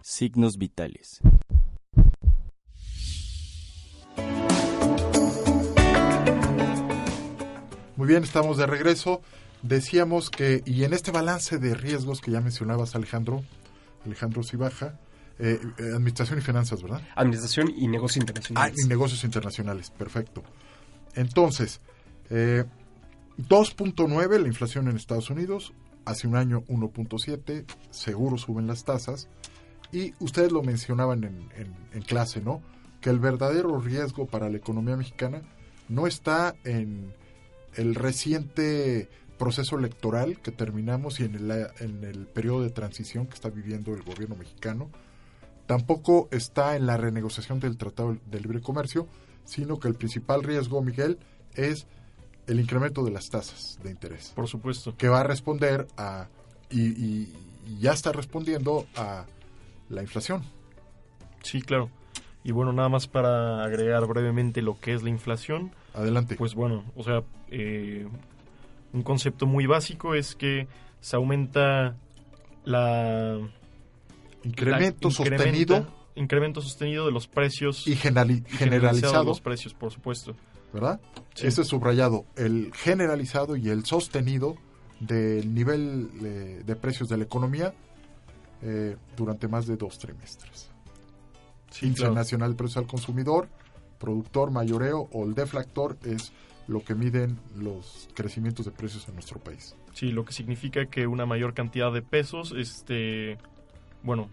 [0.00, 1.20] Signos vitales.
[7.96, 9.20] Muy bien, estamos de regreso.
[9.62, 13.44] Decíamos que, y en este balance de riesgos que ya mencionabas, Alejandro,
[14.04, 14.98] Alejandro Cibaja,
[15.38, 17.02] eh, eh, Administración y Finanzas, ¿verdad?
[17.14, 18.84] Administración y negocios Ah, internacionales.
[18.84, 20.42] y negocios internacionales, perfecto.
[21.14, 21.80] Entonces,
[22.30, 22.64] eh,
[23.38, 25.72] 2.9 la inflación en Estados Unidos,
[26.04, 29.28] hace un año 1.7, seguro suben las tasas,
[29.90, 32.62] y ustedes lo mencionaban en, clase, ¿no?
[33.00, 35.42] que el verdadero riesgo para la economía mexicana
[35.88, 37.12] no está en
[37.74, 43.34] el reciente proceso electoral que terminamos y en el, en el periodo de transición que
[43.34, 44.90] está viviendo el gobierno mexicano,
[45.66, 49.08] tampoco está en la renegociación del Tratado de Libre Comercio,
[49.44, 51.18] sino que el principal riesgo, Miguel,
[51.54, 51.86] es
[52.46, 54.32] el incremento de las tasas de interés.
[54.34, 54.96] Por supuesto.
[54.96, 56.28] Que va a responder a,
[56.70, 57.32] y, y-
[57.66, 59.24] y ya está respondiendo a
[59.88, 60.42] la inflación.
[61.42, 61.90] Sí, claro.
[62.44, 65.72] Y bueno, nada más para agregar brevemente lo que es la inflación.
[65.94, 66.34] Adelante.
[66.36, 68.06] Pues bueno, o sea, eh,
[68.92, 70.66] un concepto muy básico es que
[71.00, 71.96] se aumenta
[72.64, 73.38] la...
[74.44, 75.86] Incremento la- sostenido.
[76.14, 77.86] Incremento sostenido de los precios.
[77.86, 79.20] Y generali- y generalizado.
[79.20, 80.34] de los precios, por supuesto.
[80.72, 81.00] ¿Verdad?
[81.34, 81.46] Sí.
[81.46, 84.56] Ese es subrayado, el generalizado y el sostenido
[85.00, 87.74] del nivel eh, de precios de la economía
[88.62, 90.70] eh, durante más de dos trimestres.
[91.70, 92.14] Sí, Índice claro.
[92.14, 93.48] Nacional de Precios al Consumidor,
[93.98, 96.32] productor, mayoreo o el deflactor es
[96.68, 99.74] lo que miden los crecimientos de precios en nuestro país.
[99.94, 103.38] Sí, lo que significa que una mayor cantidad de pesos, este,
[104.02, 104.30] bueno,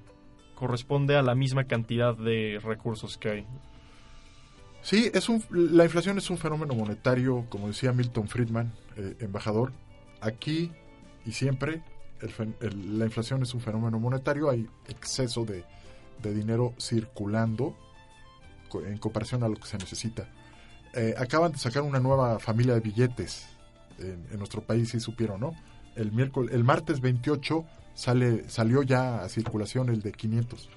[0.56, 3.48] corresponde a la misma cantidad de recursos que hay.
[4.82, 9.74] Sí, es un, la inflación es un fenómeno monetario, como decía Milton Friedman, eh, embajador.
[10.22, 10.72] Aquí
[11.26, 11.84] y siempre
[12.22, 15.64] el la inflación es un fenómeno monetario, hay exceso de,
[16.22, 17.76] de dinero circulando
[18.74, 20.30] en comparación a lo que se necesita.
[20.94, 23.48] Eh, acaban de sacar una nueva familia de billetes
[24.00, 25.56] en, en nuestro país, si supieron, ¿no?
[25.96, 30.70] El, miércoles, el martes 28 sale, salió ya a circulación el de 500.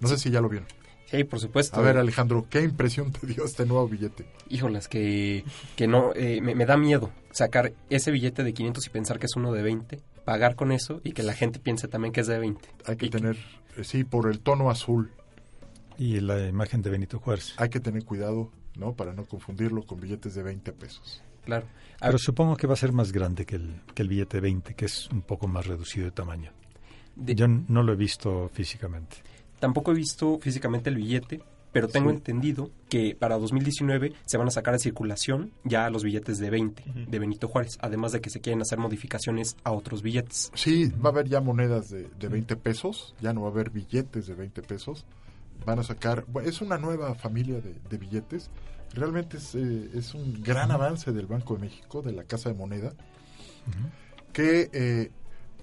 [0.00, 0.68] No sé si ya lo vieron.
[1.06, 1.78] Sí, por supuesto.
[1.78, 4.26] A ver, Alejandro, ¿qué impresión te dio este nuevo billete?
[4.48, 5.44] Híjolas, que,
[5.76, 9.26] que no, eh, me, me da miedo sacar ese billete de 500 y pensar que
[9.26, 12.26] es uno de 20, pagar con eso y que la gente piense también que es
[12.26, 12.68] de 20.
[12.86, 13.36] Hay que tener,
[13.76, 15.12] eh, sí, por el tono azul.
[15.98, 17.54] Y la imagen de Benito Juárez.
[17.56, 18.94] Hay que tener cuidado, ¿no?
[18.94, 21.22] Para no confundirlo con billetes de 20 pesos.
[21.44, 21.66] Claro.
[22.00, 24.86] Pero supongo que va a ser más grande que el, que el billete 20, que
[24.86, 26.52] es un poco más reducido de tamaño.
[27.16, 29.18] Yo no lo he visto físicamente.
[29.64, 31.40] Tampoco he visto físicamente el billete,
[31.72, 32.16] pero tengo Sí.
[32.16, 36.82] entendido que para 2019 se van a sacar a circulación ya los billetes de 20
[37.08, 40.50] de Benito Juárez, además de que se quieren hacer modificaciones a otros billetes.
[40.54, 43.70] Sí, va a haber ya monedas de, de 20 pesos, ya no va a haber
[43.70, 45.06] billetes de 20 pesos.
[45.64, 48.50] Van a sacar, bueno, es una nueva familia de, de billetes.
[48.92, 52.54] Realmente es, eh, es un gran avance del Banco de México, de la Casa de
[52.54, 52.92] Moneda,
[54.32, 55.10] que eh,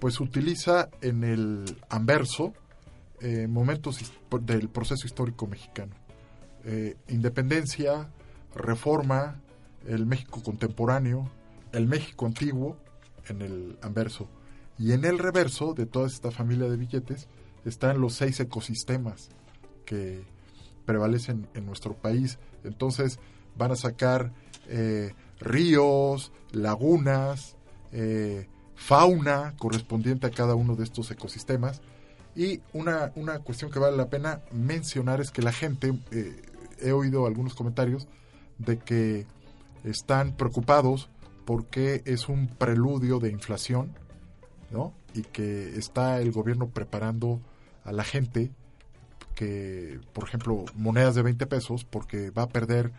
[0.00, 2.52] pues utiliza en el anverso
[3.22, 5.94] eh, momentos del proceso histórico mexicano.
[6.64, 8.10] Eh, independencia,
[8.54, 9.40] reforma,
[9.86, 11.30] el México contemporáneo,
[11.72, 12.76] el México antiguo
[13.28, 14.28] en el anverso.
[14.78, 17.28] Y en el reverso de toda esta familia de billetes
[17.64, 19.30] están los seis ecosistemas
[19.84, 20.24] que
[20.84, 22.38] prevalecen en nuestro país.
[22.64, 23.18] Entonces
[23.56, 24.32] van a sacar
[24.68, 27.56] eh, ríos, lagunas,
[27.92, 31.82] eh, fauna correspondiente a cada uno de estos ecosistemas.
[32.34, 36.40] Y una, una cuestión que vale la pena mencionar es que la gente, eh,
[36.80, 38.08] he oído algunos comentarios
[38.58, 39.26] de que
[39.84, 41.08] están preocupados
[41.44, 43.92] porque es un preludio de inflación,
[44.70, 44.94] ¿no?
[45.14, 47.40] Y que está el gobierno preparando
[47.84, 48.50] a la gente
[49.34, 52.92] que, por ejemplo, monedas de 20 pesos porque va a perder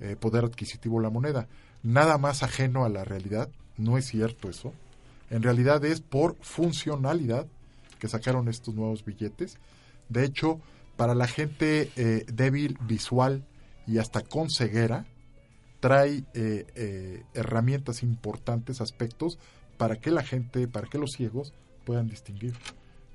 [0.00, 1.46] eh, poder adquisitivo la moneda.
[1.82, 4.72] Nada más ajeno a la realidad, no es cierto eso.
[5.28, 7.46] En realidad es por funcionalidad
[8.00, 9.58] que sacaron estos nuevos billetes.
[10.08, 10.60] De hecho,
[10.96, 13.44] para la gente eh, débil visual
[13.86, 15.06] y hasta con ceguera,
[15.78, 19.38] trae eh, eh, herramientas importantes, aspectos,
[19.76, 22.54] para que la gente, para que los ciegos puedan distinguir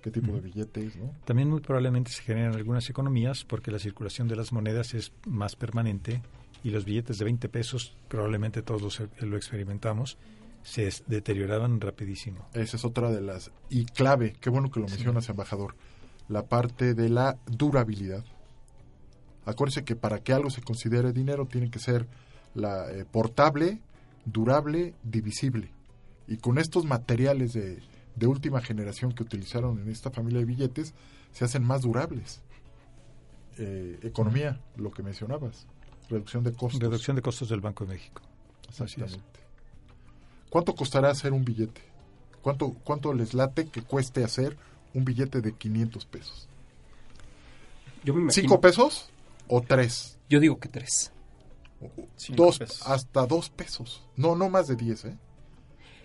[0.01, 1.11] qué tipo de billetes, ¿no?
[1.25, 5.55] También muy probablemente se generan algunas economías porque la circulación de las monedas es más
[5.55, 6.21] permanente
[6.63, 10.17] y los billetes de 20 pesos, probablemente todos los- lo experimentamos,
[10.65, 12.49] se deterioraban rapidísimo.
[12.53, 13.51] Esa es otra de las...
[13.69, 15.75] Y clave, qué bueno que lo mencionas, embajador,
[16.27, 18.25] la parte de la durabilidad.
[19.45, 22.07] Acuérdese que para que algo se considere dinero tiene que ser
[22.55, 23.79] la, eh, portable,
[24.25, 25.69] durable, divisible.
[26.27, 27.77] Y con estos materiales de,
[28.15, 30.95] de última generación que utilizaron en esta familia de billetes,
[31.31, 32.41] se hacen más durables.
[33.59, 35.67] Eh, economía, lo que mencionabas,
[36.09, 36.81] reducción de costos.
[36.81, 38.23] Reducción de costos del Banco de México.
[38.67, 39.44] Exactamente.
[40.55, 41.81] ¿Cuánto costará hacer un billete?
[42.41, 44.55] ¿Cuánto, ¿Cuánto les late que cueste hacer
[44.93, 46.47] un billete de 500 pesos?
[48.05, 49.09] Yo me imagino- ¿Cinco pesos
[49.49, 50.17] o tres?
[50.29, 51.11] Yo digo que tres.
[52.15, 52.87] Cinco Dos, pesos.
[52.87, 54.07] hasta dos pesos.
[54.15, 55.17] No, no más de diez, ¿eh?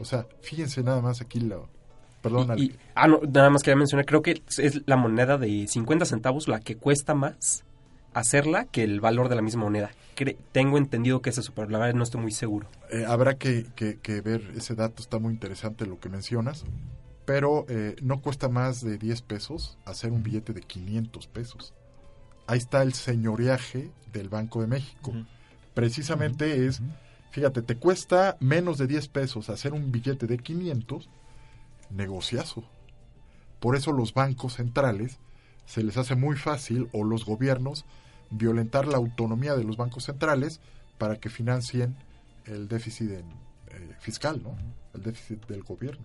[0.00, 1.60] O sea, fíjense nada más aquí la...
[2.20, 2.62] Perdón, Y- Ale.
[2.64, 6.48] y- ah, no, nada más quería mencionar, creo que es la moneda de 50 centavos
[6.48, 7.62] la que cuesta más
[8.14, 9.90] hacerla que el valor de la misma moneda.
[10.16, 12.68] Cre- tengo entendido que es eso, pero la verdad no estoy muy seguro.
[12.90, 16.64] Eh, habrá que, que- que ver ese dato, está muy interesante lo que mencionas,
[17.24, 21.72] pero eh, no cuesta más de 10 pesos hacer un billete de 500 pesos.
[22.46, 25.12] Ahí está el señoreaje del Banco de México.
[25.74, 26.82] Precisamente es,
[27.30, 31.08] fíjate, te cuesta menos de 10 pesos hacer un billete de 500,
[31.90, 32.64] negociazo.
[33.60, 35.18] Por eso los bancos centrales
[35.70, 37.84] se les hace muy fácil, o los gobiernos,
[38.30, 40.60] violentar la autonomía de los bancos centrales
[40.98, 41.94] para que financien
[42.44, 43.30] el déficit en,
[43.68, 44.56] eh, fiscal, ¿no?
[44.94, 46.04] El déficit del gobierno.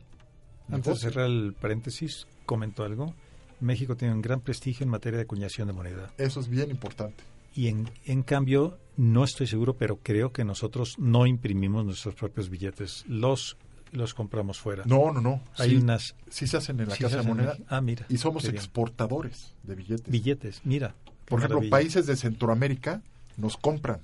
[0.69, 3.15] Antes de cerrar el paréntesis, comento algo.
[3.59, 6.13] México tiene un gran prestigio en materia de acuñación de moneda.
[6.19, 7.23] Eso es bien importante.
[7.55, 12.49] Y en, en cambio, no estoy seguro, pero creo que nosotros no imprimimos nuestros propios
[12.49, 13.03] billetes.
[13.07, 13.57] Los
[13.91, 14.83] los compramos fuera.
[14.85, 15.41] No, no, no.
[15.57, 16.15] Hay Sí, unas...
[16.29, 17.57] sí se hacen en la sí Casa de en Moneda.
[17.67, 18.05] Ah, mira.
[18.09, 20.09] Y somos exportadores de billetes.
[20.11, 20.95] Billetes, mira.
[21.25, 21.71] Por ejemplo, maravilla.
[21.71, 23.01] países de Centroamérica
[23.37, 24.01] nos compran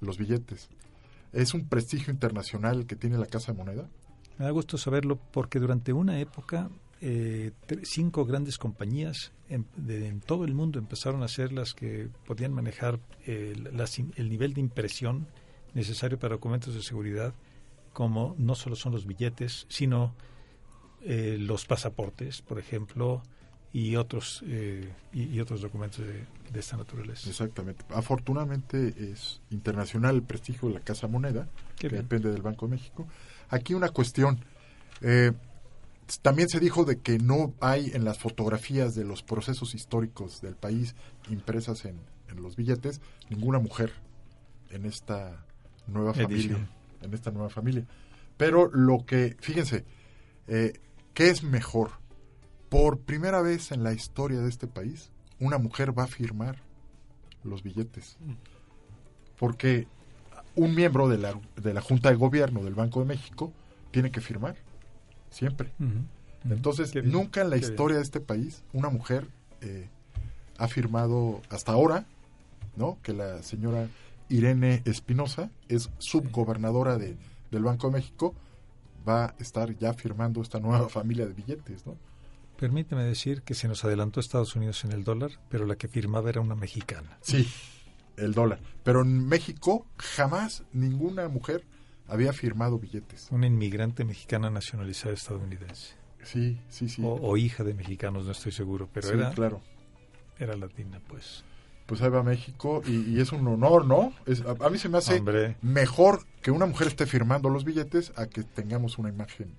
[0.00, 0.68] los billetes.
[1.32, 3.88] Es un prestigio internacional que tiene la Casa de Moneda.
[4.38, 6.68] Me da gusto saberlo porque durante una época
[7.00, 7.52] eh,
[7.82, 12.52] cinco grandes compañías en, de- en todo el mundo empezaron a ser las que podían
[12.52, 15.26] manejar eh, las el nivel de impresión
[15.74, 17.34] necesario para documentos de seguridad,
[17.92, 20.14] como no solo son los billetes, sino
[21.02, 23.22] eh, los pasaportes, por ejemplo,
[23.72, 27.28] y otros eh, y, y otros documentos de, de esta naturaleza.
[27.28, 27.84] Exactamente.
[27.90, 32.02] Afortunadamente es internacional el prestigio de la Casa Moneda, Qué que bien.
[32.02, 33.06] depende del Banco de México.
[33.48, 34.44] Aquí una cuestión.
[35.00, 35.32] Eh,
[36.20, 40.54] también se dijo de que no hay en las fotografías de los procesos históricos del
[40.56, 40.94] país
[41.30, 43.92] impresas en, en los billetes ninguna mujer
[44.70, 45.44] en esta
[45.86, 46.28] nueva Edición.
[46.28, 46.68] familia.
[47.02, 47.86] En esta nueva familia.
[48.36, 49.84] Pero lo que, fíjense,
[50.46, 50.80] eh,
[51.14, 51.90] ¿qué es mejor?
[52.68, 56.56] Por primera vez en la historia de este país, una mujer va a firmar
[57.44, 58.16] los billetes.
[59.38, 59.86] Porque
[60.54, 63.52] un miembro de la, de la Junta de Gobierno del Banco de México
[63.90, 64.56] tiene que firmar,
[65.30, 65.72] siempre.
[66.48, 67.70] Entonces, bien, nunca en la bien.
[67.70, 69.28] historia de este país una mujer
[69.60, 69.88] eh,
[70.58, 72.06] ha firmado hasta ahora,
[72.76, 72.98] ¿no?
[73.02, 73.88] Que la señora
[74.32, 77.16] Irene Espinosa es subgobernadora de,
[77.50, 78.34] del Banco de México,
[79.08, 81.96] va a estar ya firmando esta nueva familia de billetes, ¿no?
[82.56, 86.28] Permíteme decir que se nos adelantó Estados Unidos en el dólar, pero la que firmaba
[86.30, 87.18] era una mexicana.
[87.20, 87.48] Sí,
[88.16, 88.60] el dólar.
[88.84, 91.64] Pero en México jamás ninguna mujer
[92.06, 93.28] había firmado billetes.
[93.32, 95.94] Una inmigrante mexicana nacionalizada estadounidense.
[96.22, 97.02] Sí, sí, sí.
[97.04, 99.60] O, o hija de mexicanos, no estoy seguro, pero Sí, era, claro.
[100.38, 101.42] era latina, pues.
[101.86, 104.12] Pues ahí va México y, y es un honor, ¿no?
[104.26, 105.56] Es- a, a mí se me hace Hombre.
[105.62, 109.52] mejor que una mujer esté firmando los billetes a que tengamos una imagen,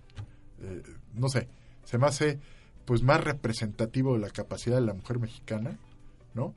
[0.62, 0.82] eh,
[1.14, 1.48] no sé,
[1.84, 2.40] se me hace
[2.86, 5.78] pues más representativo de la capacidad de la mujer mexicana,
[6.34, 6.54] ¿no?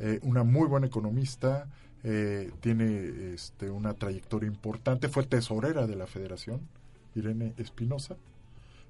[0.00, 1.68] Eh, una muy buena economista,
[2.02, 6.60] eh, tiene este, una trayectoria importante, fue tesorera de la federación,
[7.14, 8.16] Irene Espinosa,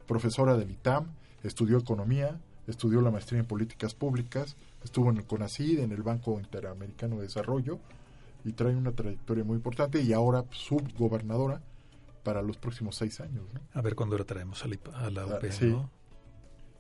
[0.06, 1.06] profesora del ITAM,
[1.42, 6.38] estudió economía, estudió la maestría en políticas públicas, estuvo en el CONACID, en el Banco
[6.38, 7.78] Interamericano de Desarrollo,
[8.44, 11.60] y trae una trayectoria muy importante y ahora subgobernadora
[12.22, 13.44] para los próximos seis años.
[13.52, 13.60] ¿no?
[13.72, 15.66] A ver cuándo la traemos a la, la Ah, UP, sí.
[15.66, 15.90] ¿no?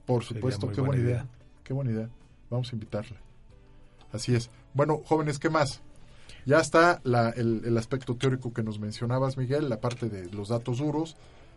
[0.06, 1.14] Por supuesto, qué buena buena idea.
[1.16, 1.28] idea.
[1.64, 2.10] Qué buena idea.
[2.50, 3.16] Vamos a invitarla.
[4.12, 4.50] Así es.
[4.74, 5.80] Bueno, jóvenes, ¿qué más?
[6.46, 10.48] Ya está la- el, el aspecto teórico que nos mencionabas, Miguel, la parte de los
[10.50, 11.16] datos duros.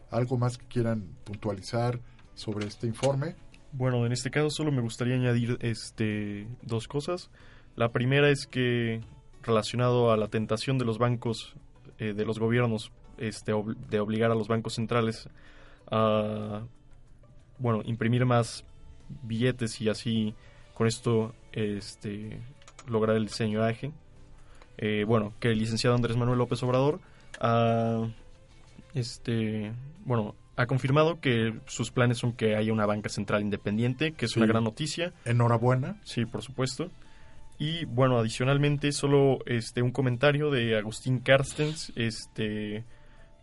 [0.10, 2.00] ¿Algo más que quieran puntualizar
[2.36, 3.36] sobre este informe?
[3.72, 7.30] Bueno, en este caso solo me gustaría añadir este dos cosas.
[7.76, 9.02] La primera es que
[9.44, 11.56] relacionado a la tentación de los bancos,
[12.00, 13.54] eh, de los gobiernos, este,
[13.90, 15.30] de obligar a los bancos centrales
[15.90, 16.64] a,
[17.60, 18.66] bueno, imprimir más
[19.24, 20.36] billetes y así
[20.74, 22.42] con esto, este,
[22.88, 23.92] lograr el señoraje.
[24.78, 27.00] Eh, bueno, que el licenciado Andrés Manuel López Obrador
[27.40, 28.08] ha,
[28.94, 29.74] este,
[30.06, 34.32] bueno, ha confirmado que sus planes son que haya una banca central independiente, que es
[34.32, 34.40] Sí.
[34.40, 35.14] una gran noticia.
[35.24, 36.02] Enhorabuena.
[36.04, 36.92] Sí, por supuesto.
[37.60, 42.84] Y bueno, adicionalmente solo este un comentario de Agustín Carstens, este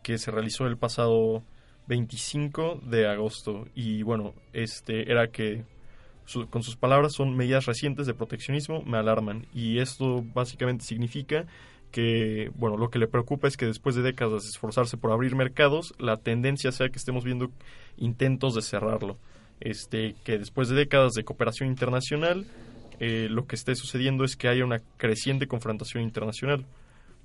[0.03, 1.43] que se realizó el pasado
[1.89, 5.65] 25 de agosto y bueno, este era que
[6.27, 11.47] su- con sus palabras son medidas recientes de proteccionismo me alarman y esto básicamente significa
[11.95, 15.37] que bueno, lo que le preocupa es que después de décadas de esforzarse por abrir
[15.37, 17.53] mercados, la tendencia sea que estemos viendo
[17.97, 19.17] intentos de cerrarlo.
[19.61, 22.47] Este, que después de décadas de cooperación internacional,
[22.99, 26.67] eh, lo que esté sucediendo es que haya una creciente confrontación internacional.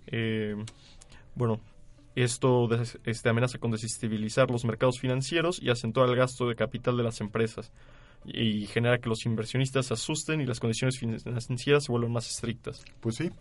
[0.05, 0.55] Eh,
[1.33, 1.59] bueno,
[2.13, 2.69] esto
[3.05, 7.21] este, amenaza con desestabilizar los mercados financieros y acentuar el gasto de capital de las
[7.21, 7.71] empresas.
[8.25, 12.83] y genera que los inversionistas se asusten y las condiciones financieras se vuelvan más estrictas.
[12.99, 13.31] Pues sí,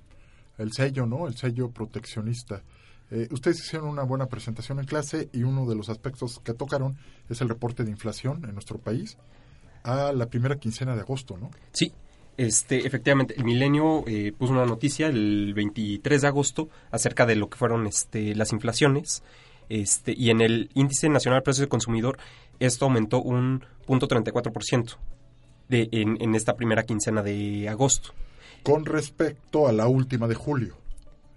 [0.59, 1.26] el sello, ¿no?
[1.26, 2.62] El sello proteccionista.
[3.11, 6.98] Eh, ustedes hicieron una buena presentación en clase y uno de los aspectos que tocaron
[7.28, 9.16] es el reporte de inflación en nuestro país
[9.82, 11.50] a la primera quincena de agosto, ¿no?
[11.72, 11.92] Sí,
[12.36, 17.48] este, efectivamente, el Milenio eh, puso una noticia el 23 de agosto acerca de lo
[17.48, 19.22] que fueron este, las inflaciones.
[19.68, 22.18] Este, y en el índice nacional de precios del consumidor,
[22.61, 24.96] esto aumentó un punto 34%
[25.68, 28.14] de, en, en esta primera quincena de agosto.
[28.62, 30.76] Con respecto a la última de julio.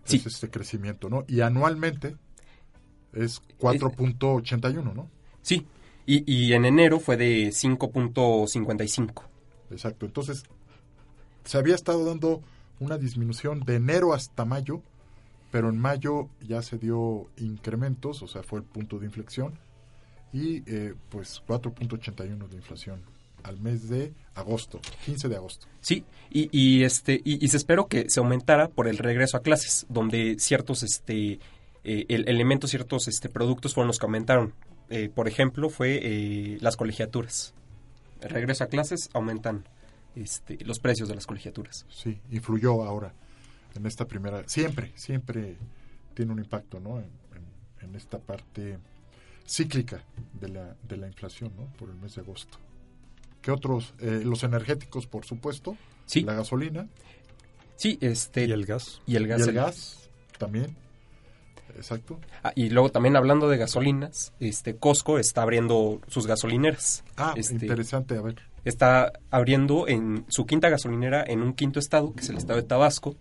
[0.03, 0.17] Sí.
[0.17, 1.23] Es este crecimiento, ¿no?
[1.27, 2.15] Y anualmente
[3.13, 5.09] es 4.81, ¿no?
[5.41, 5.65] Sí,
[6.05, 9.23] y, y en enero fue de 5.55.
[9.69, 10.43] Exacto, entonces
[11.45, 12.41] se había estado dando
[12.79, 14.81] una disminución de enero hasta mayo,
[15.51, 19.53] pero en mayo ya se dio incrementos, o sea, fue el punto de inflexión,
[20.33, 23.01] y eh, pues 4.81 de inflación
[23.43, 25.67] al mes de agosto, 15 de agosto.
[25.81, 29.41] Sí, y, y este y, y se esperó que se aumentara por el regreso a
[29.41, 31.39] clases, donde ciertos este
[31.83, 34.53] eh, el, elementos, ciertos este productos fueron los que aumentaron.
[34.89, 37.53] Eh, por ejemplo, fue eh, las colegiaturas.
[38.21, 39.65] El regreso a clases aumentan
[40.15, 41.85] este, los precios de las colegiaturas.
[41.89, 43.13] Sí, influyó ahora
[43.75, 44.43] en esta primera.
[44.47, 45.55] Siempre, siempre
[46.13, 46.99] tiene un impacto, ¿no?
[46.99, 48.77] En, en, en esta parte
[49.47, 50.03] cíclica
[50.39, 51.65] de la, de la inflación, ¿no?
[51.77, 52.57] Por el mes de agosto.
[53.41, 53.93] ¿Qué otros?
[53.99, 55.75] Eh, los energéticos, por supuesto.
[56.05, 56.21] Sí.
[56.21, 56.87] La gasolina.
[57.75, 58.45] Sí, este.
[58.45, 59.01] Y el gas.
[59.07, 59.39] Y el gas.
[59.39, 60.75] Y el gas también.
[61.75, 62.19] Exacto.
[62.43, 67.03] Ah, y luego también hablando de gasolinas, este Costco está abriendo sus gasolineras.
[67.17, 68.35] Ah, este, interesante, a ver.
[68.65, 72.67] Está abriendo en su quinta gasolinera en un quinto estado, que es el estado de
[72.67, 73.15] Tabasco.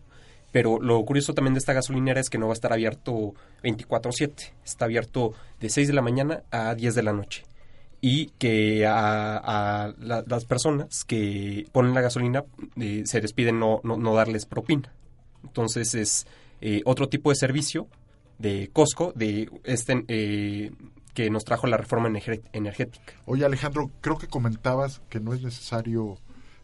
[0.53, 4.53] Pero lo curioso también de esta gasolinera es que no va a estar abierto 24/7.
[4.65, 7.45] Está abierto de 6 de la mañana a 10 de la noche.
[8.03, 12.45] Y que a, a la, las personas que ponen la gasolina
[12.77, 14.91] eh, se les pide no, no, no darles propina.
[15.45, 16.27] Entonces es
[16.63, 17.89] eh, otro tipo de servicio
[18.39, 20.73] de Costco de este eh,
[21.13, 23.13] que nos trajo la reforma energética.
[23.27, 26.17] Oye Alejandro, creo que comentabas que no es necesario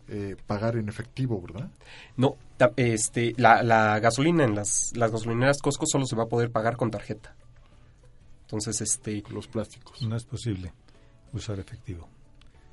[0.08, 1.68] eh, pagar en efectivo, ¿verdad?
[2.16, 2.36] No,
[2.76, 6.78] este, la, la gasolina en las, las gasolineras Costco solo se va a poder pagar
[6.78, 7.34] con tarjeta.
[8.42, 9.22] Entonces, este...
[9.28, 10.00] Los plásticos.
[10.02, 10.72] No es posible
[11.36, 12.08] usar efectivo.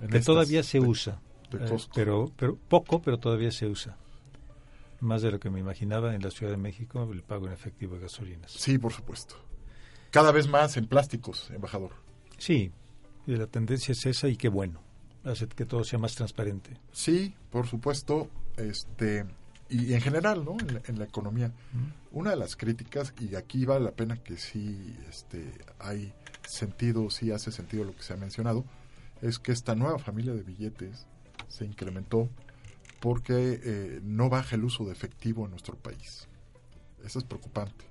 [0.01, 3.97] En que todavía se de, usa, de eh, pero, pero poco, pero todavía se usa.
[4.99, 7.95] Más de lo que me imaginaba en la Ciudad de México, el pago en efectivo
[7.95, 8.51] de gasolinas.
[8.51, 9.36] Sí, por supuesto.
[10.11, 11.91] Cada vez más en plásticos, embajador.
[12.38, 12.72] Sí,
[13.26, 14.82] y la tendencia es esa y qué bueno.
[15.24, 16.78] Hace que todo sea más transparente.
[16.91, 18.30] Sí, por supuesto.
[18.57, 19.26] Este,
[19.70, 20.57] y en general, ¿no?
[20.59, 21.51] En la, en la economía.
[22.11, 26.14] Una de las críticas, y aquí vale la pena que sí este, hay
[26.48, 28.66] sentido, sí hace sentido lo que se ha mencionado,
[29.22, 31.08] es que esta nueva familia de billetes
[31.48, 32.30] se incrementó
[33.00, 36.28] porque eh, no baja el uso de efectivo en nuestro país.
[37.04, 37.86] Eso es preocupante.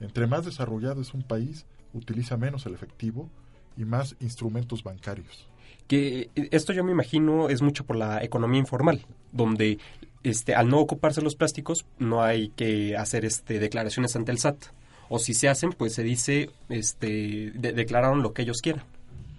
[0.00, 3.28] Entre más desarrollado es un país, utiliza menos el efectivo
[3.76, 5.48] y más instrumentos bancarios.
[5.86, 9.78] Que esto yo me imagino es mucho por la economía informal, donde
[10.22, 14.66] este, al no ocuparse los plásticos no hay que hacer este, declaraciones ante el SAT.
[15.08, 18.84] O si se hacen, pues se dice, este, de, declararon lo que ellos quieran.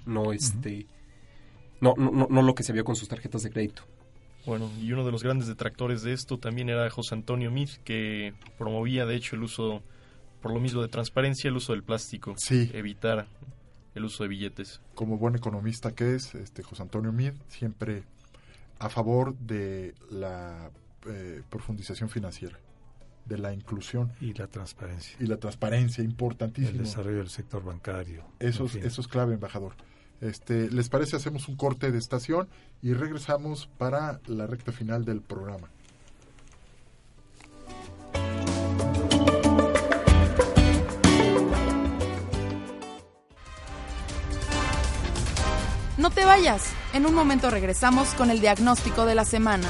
[0.05, 0.87] No, este,
[1.81, 1.95] uh -huh.
[1.97, 3.83] no, no, no lo que se vio con sus tarjetas de crédito.
[4.45, 8.33] Bueno, y uno de los grandes detractores de esto también era José Antonio Meade, que
[8.57, 9.83] promovía de hecho el uso,
[10.41, 12.33] por lo mismo de transparencia, el uso del plástico.
[12.37, 12.71] Sí.
[12.73, 13.27] Evitar
[13.95, 14.81] el uso de billetes.
[14.95, 18.03] Como buen economista que es, este José Antonio Meade, siempre
[18.79, 20.71] a favor de la
[21.05, 22.57] eh, profundización financiera,
[23.25, 24.11] de la inclusión.
[24.21, 25.15] Y la transparencia.
[25.19, 26.77] Y la transparencia, importantísimo.
[26.77, 28.23] El desarrollo del sector bancario.
[28.39, 29.73] Eso, es, eso es clave, embajador.
[30.21, 31.15] Este, ¿Les parece?
[31.15, 32.49] Hacemos un corte de estación
[32.81, 35.69] y regresamos para la recta final del programa.
[45.97, 46.73] No te vayas.
[46.93, 49.67] En un momento regresamos con el diagnóstico de la semana.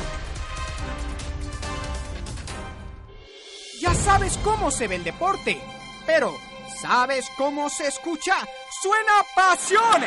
[4.10, 5.62] Sabes cómo se ve el deporte,
[6.08, 6.36] pero
[6.82, 8.34] ¿sabes cómo se escucha?
[8.82, 10.02] ¡Suena pasión!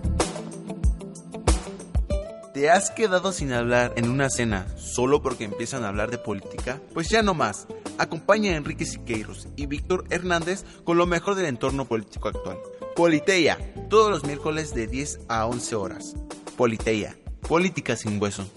[2.55, 6.79] ¿Te has quedado sin hablar en una cena solo porque empiezan a hablar de política?
[6.93, 7.67] Pues ya no más.
[7.97, 12.57] Acompaña a Enrique Siqueiros y Víctor Hernández con lo mejor del entorno político actual.
[12.95, 13.57] Politeia,
[13.89, 16.15] todos los miércoles de 10 a 11 horas.
[16.55, 18.49] Politeia, política sin hueso.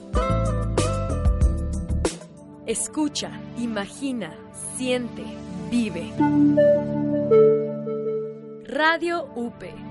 [2.67, 4.33] Escucha, imagina,
[4.77, 5.25] siente,
[5.73, 6.13] vive.
[8.65, 9.88] Radio UP.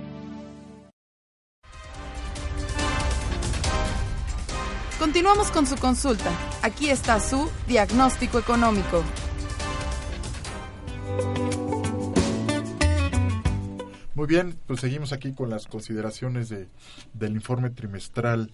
[5.00, 6.32] Continuamos con su consulta.
[6.64, 9.04] Aquí está su diagnóstico económico.
[14.16, 16.68] Muy bien, pues seguimos aquí con las consideraciones de,
[17.14, 18.52] del informe trimestral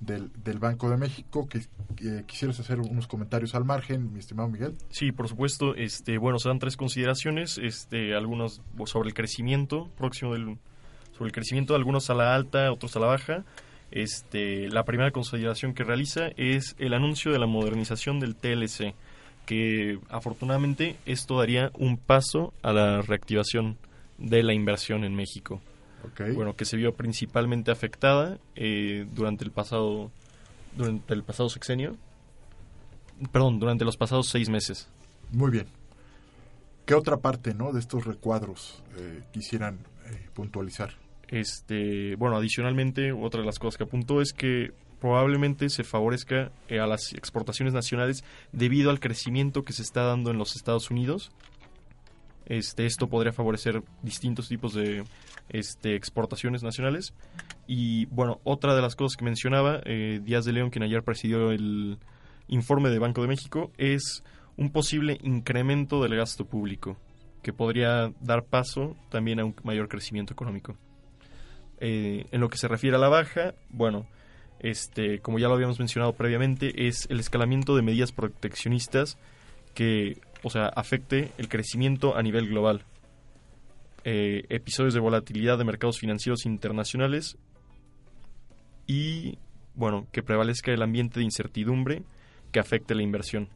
[0.00, 1.46] del, del Banco de México.
[1.46, 1.60] Que,
[1.94, 4.74] que quisieras hacer unos comentarios al margen, mi estimado Miguel.
[4.88, 5.74] Sí, por supuesto.
[5.74, 10.56] Este, bueno, se dan tres consideraciones, este, algunas sobre el crecimiento próximo del,
[11.12, 13.44] sobre el crecimiento, algunos a la alta, otros a la baja.
[13.92, 18.94] Este, la primera consideración que realiza es el anuncio de la modernización del TLC,
[19.46, 23.76] que afortunadamente esto daría un paso a la reactivación
[24.18, 25.60] de la inversión en México.
[26.12, 26.32] Okay.
[26.34, 30.10] Bueno, que se vio principalmente afectada eh, durante el pasado
[30.76, 31.96] durante el pasado sexenio,
[33.30, 34.88] perdón, durante los pasados seis meses.
[35.30, 35.66] Muy bien.
[36.86, 40.94] ¿Qué otra parte, no, de estos recuadros eh, quisieran eh, puntualizar?
[41.32, 46.78] Este, bueno, adicionalmente, otra de las cosas que apuntó es que probablemente se favorezca eh,
[46.78, 48.22] a las exportaciones nacionales
[48.52, 51.32] debido al crecimiento que se está dando en los Estados Unidos.
[52.44, 55.04] Este, esto podría favorecer distintos tipos de
[55.48, 57.14] este, exportaciones nacionales.
[57.66, 61.50] Y bueno, otra de las cosas que mencionaba eh, Díaz de León, quien ayer presidió
[61.50, 61.96] el
[62.48, 64.22] informe de Banco de México, es
[64.58, 66.98] un posible incremento del gasto público
[67.42, 70.76] que podría dar paso también a un mayor crecimiento económico.
[71.84, 74.06] Eh, en lo que se refiere a la baja, bueno,
[74.60, 79.18] este, como ya lo habíamos mencionado previamente, es el escalamiento de medidas proteccionistas
[79.74, 82.84] que, o sea, afecte el crecimiento a nivel global.
[84.04, 87.36] Eh, episodios de volatilidad de mercados financieros internacionales
[88.86, 89.38] y,
[89.74, 92.04] bueno, que prevalezca el ambiente de incertidumbre
[92.52, 93.48] que afecte la inversión.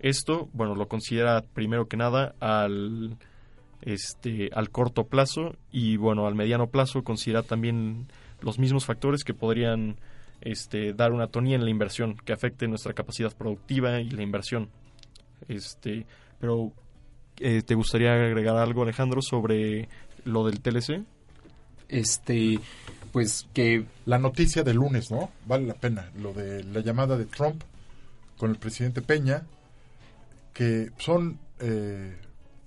[0.00, 3.16] Esto, bueno, lo considera primero que nada al
[3.84, 8.06] este, al corto plazo y bueno, al mediano plazo considera también
[8.40, 9.96] los mismos factores que podrían
[10.40, 14.70] este, dar una tonía en la inversión, que afecte nuestra capacidad productiva y la inversión.
[15.48, 16.06] Este,
[16.40, 16.72] pero
[17.38, 19.88] eh, ¿te gustaría agregar algo, Alejandro, sobre
[20.24, 21.02] lo del TLC?
[21.88, 22.58] Este,
[23.12, 23.84] pues que...
[24.06, 25.30] La noticia del lunes, ¿no?
[25.46, 26.10] Vale la pena.
[26.18, 27.62] Lo de la llamada de Trump
[28.38, 29.44] con el presidente Peña,
[30.52, 32.16] que son eh,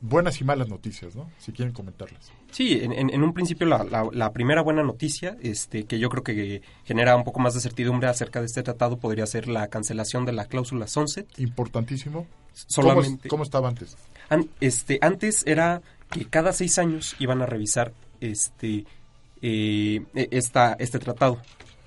[0.01, 1.29] buenas y malas noticias, ¿no?
[1.39, 2.31] Si quieren comentarlas.
[2.51, 6.23] Sí, en, en, un principio la, la, la, primera buena noticia, este, que yo creo
[6.23, 10.25] que genera un poco más de certidumbre acerca de este tratado, podría ser la cancelación
[10.25, 11.27] de la cláusula sunset.
[11.39, 12.27] Importantísimo.
[12.53, 13.97] Solamente, ¿Cómo, ¿Cómo, estaba antes?
[14.29, 18.85] An, este, antes era que cada seis años iban a revisar este,
[19.41, 21.39] eh, esta, este tratado.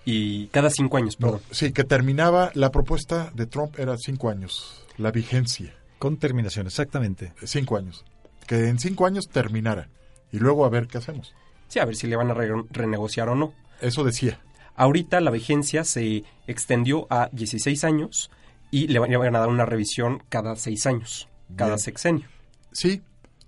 [0.05, 1.41] Y cada cinco años, perdón.
[1.49, 5.75] No, sí, que terminaba, la propuesta de Trump era cinco años, la vigencia.
[6.01, 7.35] Con terminación, exactamente.
[7.45, 8.07] Cinco años.
[8.47, 9.91] Que en cinco años terminara.
[10.33, 11.35] Y luego a ver qué hacemos.
[11.69, 13.53] Sí, a ver si le van a re renegociar o no.
[13.83, 14.41] Eso decía.
[14.77, 18.31] Ahorita la vigencia se extendió a 16 años
[18.71, 21.79] y le van a dar una revisión cada seis años, cada Bien.
[21.81, 22.29] sexenio.
[22.73, 23.03] Sí,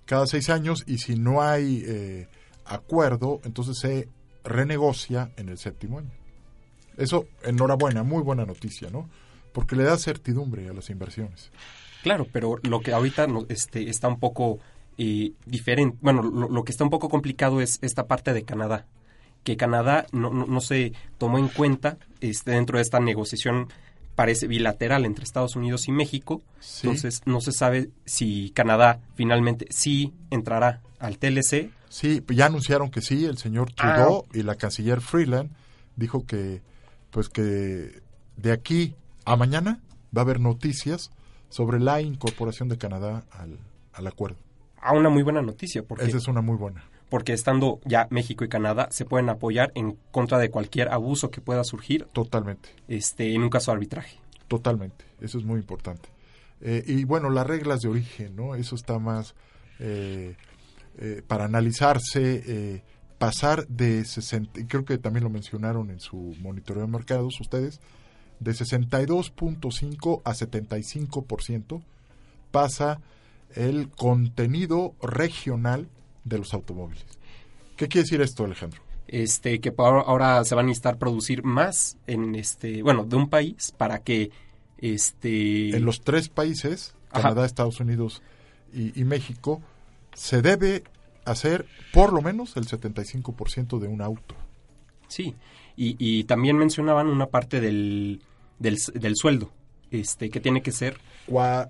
[0.04, 2.28] cada seis años y si no hay eh,
[2.66, 4.08] acuerdo, entonces se
[4.44, 6.12] renegocia en el séptimo año.
[6.98, 9.08] Eso, enhorabuena, muy buena noticia, ¿no?
[9.54, 11.50] Porque le da certidumbre a las inversiones.
[12.02, 14.58] Claro, pero lo que ahorita no, este, está un poco
[14.98, 18.86] eh, diferente, bueno, lo, lo, que está un poco complicado es esta parte de Canadá,
[19.44, 23.68] que Canadá no, no, no se tomó en cuenta este, dentro de esta negociación
[24.14, 26.86] parece bilateral entre Estados Unidos y México, sí.
[26.86, 31.70] entonces no se sabe si Canadá finalmente sí entrará al TLC.
[31.88, 34.30] Sí, ya anunciaron que sí, el señor Trudeau ah.
[34.36, 35.50] y la canciller Freeland
[35.96, 36.62] dijo que
[37.10, 38.00] pues que
[38.36, 38.94] de aquí
[39.24, 39.80] a mañana
[40.16, 41.10] va a haber noticias
[41.52, 43.58] sobre la incorporación de Canadá al,
[43.92, 44.38] al acuerdo.
[44.80, 45.82] Ah, una muy buena noticia.
[45.82, 46.84] Porque, Esa es una muy buena.
[47.10, 51.42] Porque estando ya México y Canadá se pueden apoyar en contra de cualquier abuso que
[51.42, 52.06] pueda surgir.
[52.12, 52.70] Totalmente.
[52.88, 54.18] Este, en un caso de arbitraje.
[54.48, 55.04] Totalmente.
[55.20, 56.08] Eso es muy importante.
[56.62, 58.54] Eh, y bueno, las reglas de origen, ¿no?
[58.54, 59.34] Eso está más...
[59.78, 60.36] Eh,
[60.98, 62.82] eh, para analizarse, eh,
[63.16, 67.80] pasar de 60, y creo que también lo mencionaron en su monitoreo de mercados ustedes,
[68.42, 71.82] de 62.5 a 75%
[72.50, 73.00] pasa
[73.54, 75.88] el contenido regional
[76.24, 77.04] de los automóviles.
[77.76, 78.80] ¿Qué quiere decir esto, Alejandro?
[79.08, 83.28] Este, que ahora, ahora se va a necesitar producir más en este, bueno, de un
[83.28, 84.30] país para que
[84.78, 87.22] este En los tres países, Ajá.
[87.22, 88.22] Canadá, Estados Unidos
[88.72, 89.60] y, y México,
[90.14, 90.84] se debe
[91.24, 94.34] hacer por lo menos el 75% de un auto.
[95.08, 95.34] Sí,
[95.76, 98.22] y, y también mencionaban una parte del,
[98.62, 99.52] del, del sueldo,
[99.90, 100.98] este, que tiene que ser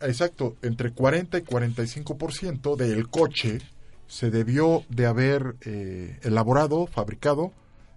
[0.03, 3.59] exacto, entre 40 y 45% del coche
[4.07, 7.53] se debió de haber eh, elaborado, fabricado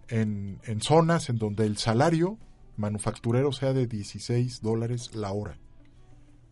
[0.10, 2.38] en, en zonas en donde el salario
[2.78, 5.58] manufacturero sea de 16 dólares la hora.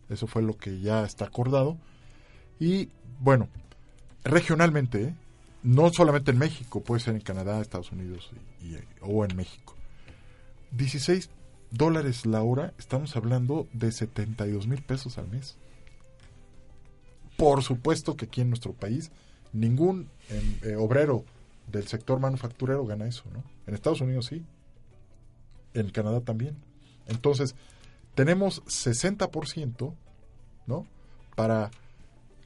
[0.08, 1.78] Eso fue lo que ya está acordado.
[2.60, 2.88] Y
[3.20, 3.48] bueno,
[4.22, 5.14] regionalmente, ¿eh?
[5.62, 8.30] no solamente en México, puede ser en Canadá, Estados Unidos
[8.62, 9.74] y- o en México.
[10.72, 11.30] 16
[11.74, 15.56] dólares la hora, estamos hablando de 72 mil pesos al mes.
[17.36, 19.10] Por supuesto que aquí en nuestro país
[19.52, 21.24] ningún em, eh, obrero
[21.70, 23.42] del sector manufacturero gana eso, ¿no?
[23.66, 24.44] En Estados Unidos sí,
[25.74, 26.56] en Canadá también.
[27.06, 27.56] Entonces,
[28.14, 29.94] tenemos 60%,
[30.66, 30.86] ¿no?
[31.34, 31.70] Para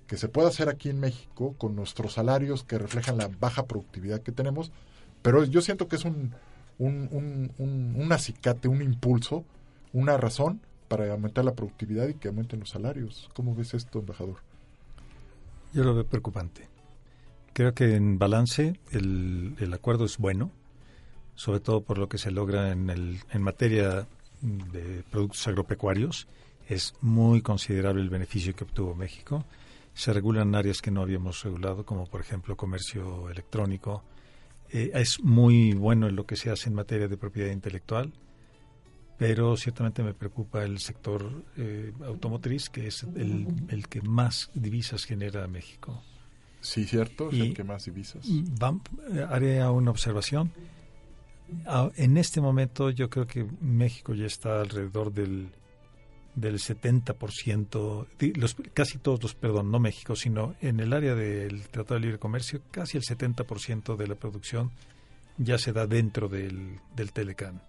[0.06, 4.22] que se pueda hacer aquí en México con nuestros salarios que reflejan la baja productividad
[4.22, 4.72] que tenemos,
[5.20, 6.32] pero yo siento que es un,
[6.78, 7.08] un,
[7.58, 9.44] un, un, acicate, un impulso,
[9.92, 13.28] una razón para aumentar la productividad y que aumenten los salarios.
[13.34, 14.36] ¿Cómo ves esto, embajador?
[15.72, 16.68] Yo lo veo preocupante.
[17.52, 20.50] Creo que en balance el, el acuerdo es bueno,
[21.34, 24.06] sobre todo por lo que se logra en, el, en materia
[24.40, 26.28] de productos agropecuarios.
[26.68, 29.44] Es muy considerable el beneficio que obtuvo México.
[29.94, 34.02] Se regulan áreas que no habíamos regulado, como por ejemplo comercio electrónico.
[34.70, 38.12] Eh, es muy bueno en lo que se hace en materia de propiedad intelectual,
[39.16, 45.04] pero ciertamente me preocupa el sector eh, automotriz, que es el, el que más divisas
[45.04, 46.02] genera a México.
[46.60, 48.26] Sí, cierto, es Y- el que más divisas.
[48.28, 48.80] Vam-
[49.12, 50.50] eh, haré una observación.
[51.66, 55.48] Ah, En este momento yo creo que México ya está alrededor del,
[56.40, 61.68] del 70%, di- los, casi todos los, perdón, no México, sino en el área del
[61.68, 64.70] Tratado de Libre Comercio, casi el 70% de la producción
[65.36, 67.60] ya se da dentro del, del Telecán.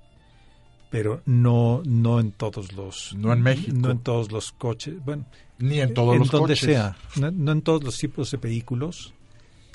[0.89, 3.13] Pero no, no en todos los...
[3.15, 3.77] No en México.
[3.77, 4.95] No en todos los coches.
[5.05, 5.25] Bueno,
[5.59, 6.59] Ni en todos los donde coches.
[6.65, 6.97] sea.
[7.15, 9.13] No, no en todos los tipos de vehículos.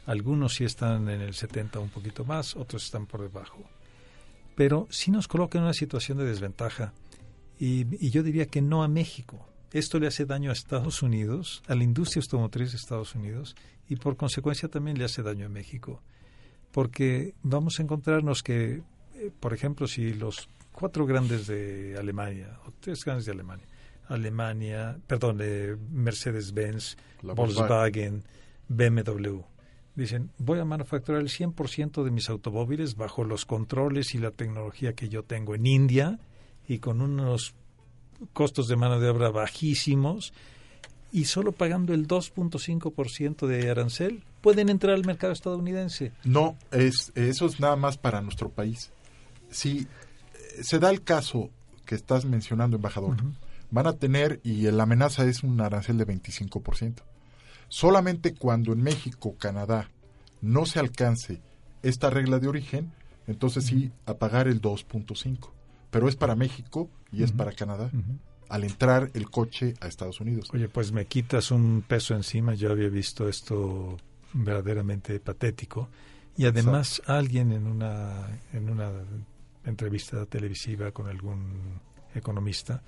[0.06, 3.62] Algunos sí están en el 70 un poquito más, otros están por debajo.
[4.56, 6.92] Pero sí nos coloca en una situación de desventaja.
[7.58, 9.46] Y, y yo diría que no a México.
[9.74, 13.56] Esto le hace daño a Estados Unidos, a la industria automotriz de Estados Unidos,
[13.88, 16.00] y por consecuencia también le hace daño a México.
[16.70, 18.82] Porque vamos a encontrarnos que,
[19.14, 23.66] eh, por ejemplo, si los cuatro grandes de Alemania, o tres grandes de Alemania,
[24.06, 28.22] Alemania, perdón, eh, Mercedes-Benz, Volkswagen,
[28.68, 29.40] BMW,
[29.96, 34.92] dicen, voy a manufacturar el 100% de mis automóviles bajo los controles y la tecnología
[34.92, 36.20] que yo tengo en India
[36.68, 37.54] y con unos
[38.32, 40.32] costos de mano de obra bajísimos
[41.12, 46.12] y solo pagando el 2.5% de arancel pueden entrar al mercado estadounidense.
[46.24, 48.90] No, es, eso es nada más para nuestro país.
[49.50, 49.86] Si eh,
[50.62, 51.50] se da el caso
[51.86, 53.16] que estás mencionando, embajador,
[53.70, 57.02] van a tener, y la amenaza es un arancel de 25%.
[57.68, 59.90] Solamente cuando en México, Canadá,
[60.40, 61.40] no se alcance
[61.82, 62.92] esta regla de origen,
[63.26, 65.53] entonces sí, a pagar el 2.5.
[65.94, 67.38] Pero es para México y es Ujú.
[67.38, 68.18] para Canadá, Ujú.
[68.48, 70.50] al entrar el coche a Estados Unidos.
[70.52, 72.54] Oye, pues me quitas un peso encima.
[72.54, 73.96] Yo había visto esto
[74.32, 75.88] verdaderamente patético.
[76.36, 78.90] Y además alguien en una, en una
[79.64, 81.80] entrevista televisiva con algún
[82.14, 82.82] economista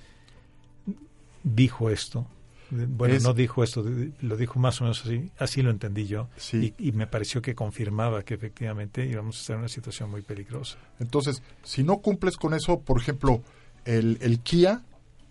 [1.44, 2.26] dijo esto.
[2.70, 3.84] Bueno, Es- no dijo esto,
[4.20, 6.28] lo dijo más o menos así, así lo entendí yo.
[6.36, 6.74] Sí.
[6.78, 10.22] Y, y me pareció que confirmaba que efectivamente íbamos a estar en una situación muy
[10.22, 10.78] peligrosa.
[10.98, 13.42] Entonces, si no cumples con eso, por ejemplo,
[13.84, 14.82] el, el Kia,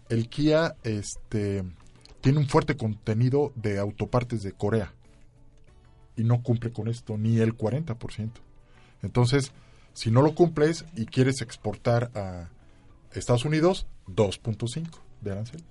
[0.10, 1.64] el Kia este,
[2.22, 4.94] tiene un fuerte contenido de autopartes de Corea
[6.16, 8.30] y no cumple con esto ni el 40%.
[9.04, 9.52] Entonces,
[9.94, 12.50] si no lo cumples y quieres exportar a
[13.14, 14.88] Estados Unidos, 2.5
[15.22, 15.62] de arancel.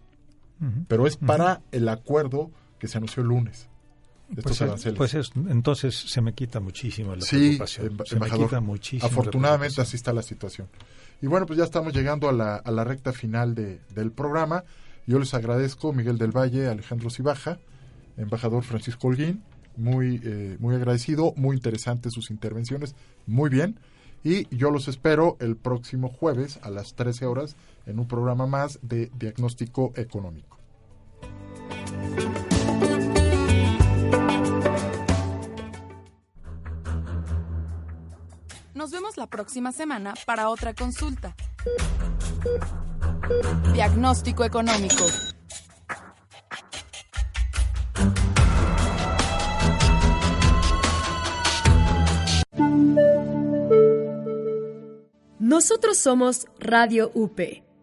[0.88, 3.68] Pero es para el acuerdo que se anunció el lunes.
[4.30, 4.96] de estos Pues, aranceles.
[4.96, 7.86] pues es- entonces se me quita muchísimo la Sí, preocupación.
[7.88, 8.46] emba- se me embajador.
[8.48, 9.06] quita muchísimo.
[9.06, 10.66] Afortunadamente así está la situación.
[11.20, 14.64] Y bueno, pues ya estamos llegando a la, a la recta final de- del programa.
[15.06, 17.58] Yo les agradezco, Miguel del Valle, Alejandro Cibaja,
[18.16, 19.42] embajador Francisco Holguín,
[19.76, 22.94] muy, eh, muy agradecido, muy interesantes sus intervenciones,
[23.26, 23.78] muy bien.
[24.24, 28.78] Y yo los espero el próximo jueves a las 13 horas en un programa más
[28.80, 30.58] de diagnóstico económico.
[38.74, 41.36] Nos vemos la próxima semana para otra consulta.
[43.74, 45.04] Diagnóstico económico.
[55.54, 57.40] Nosotros somos Radio UP,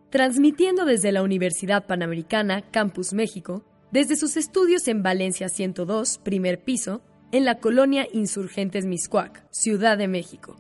[0.10, 3.64] transmitiendo desde la Universidad Panamericana, Campus México,
[3.94, 7.02] desde sus estudios en Valencia 102, primer piso,
[7.32, 10.58] en la colonia Insurgentes Miscuac, Ciudad de México.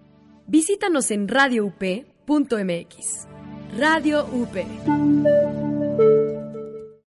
[0.47, 3.28] Visítanos en radioup.mx.
[3.78, 5.70] Radio UP.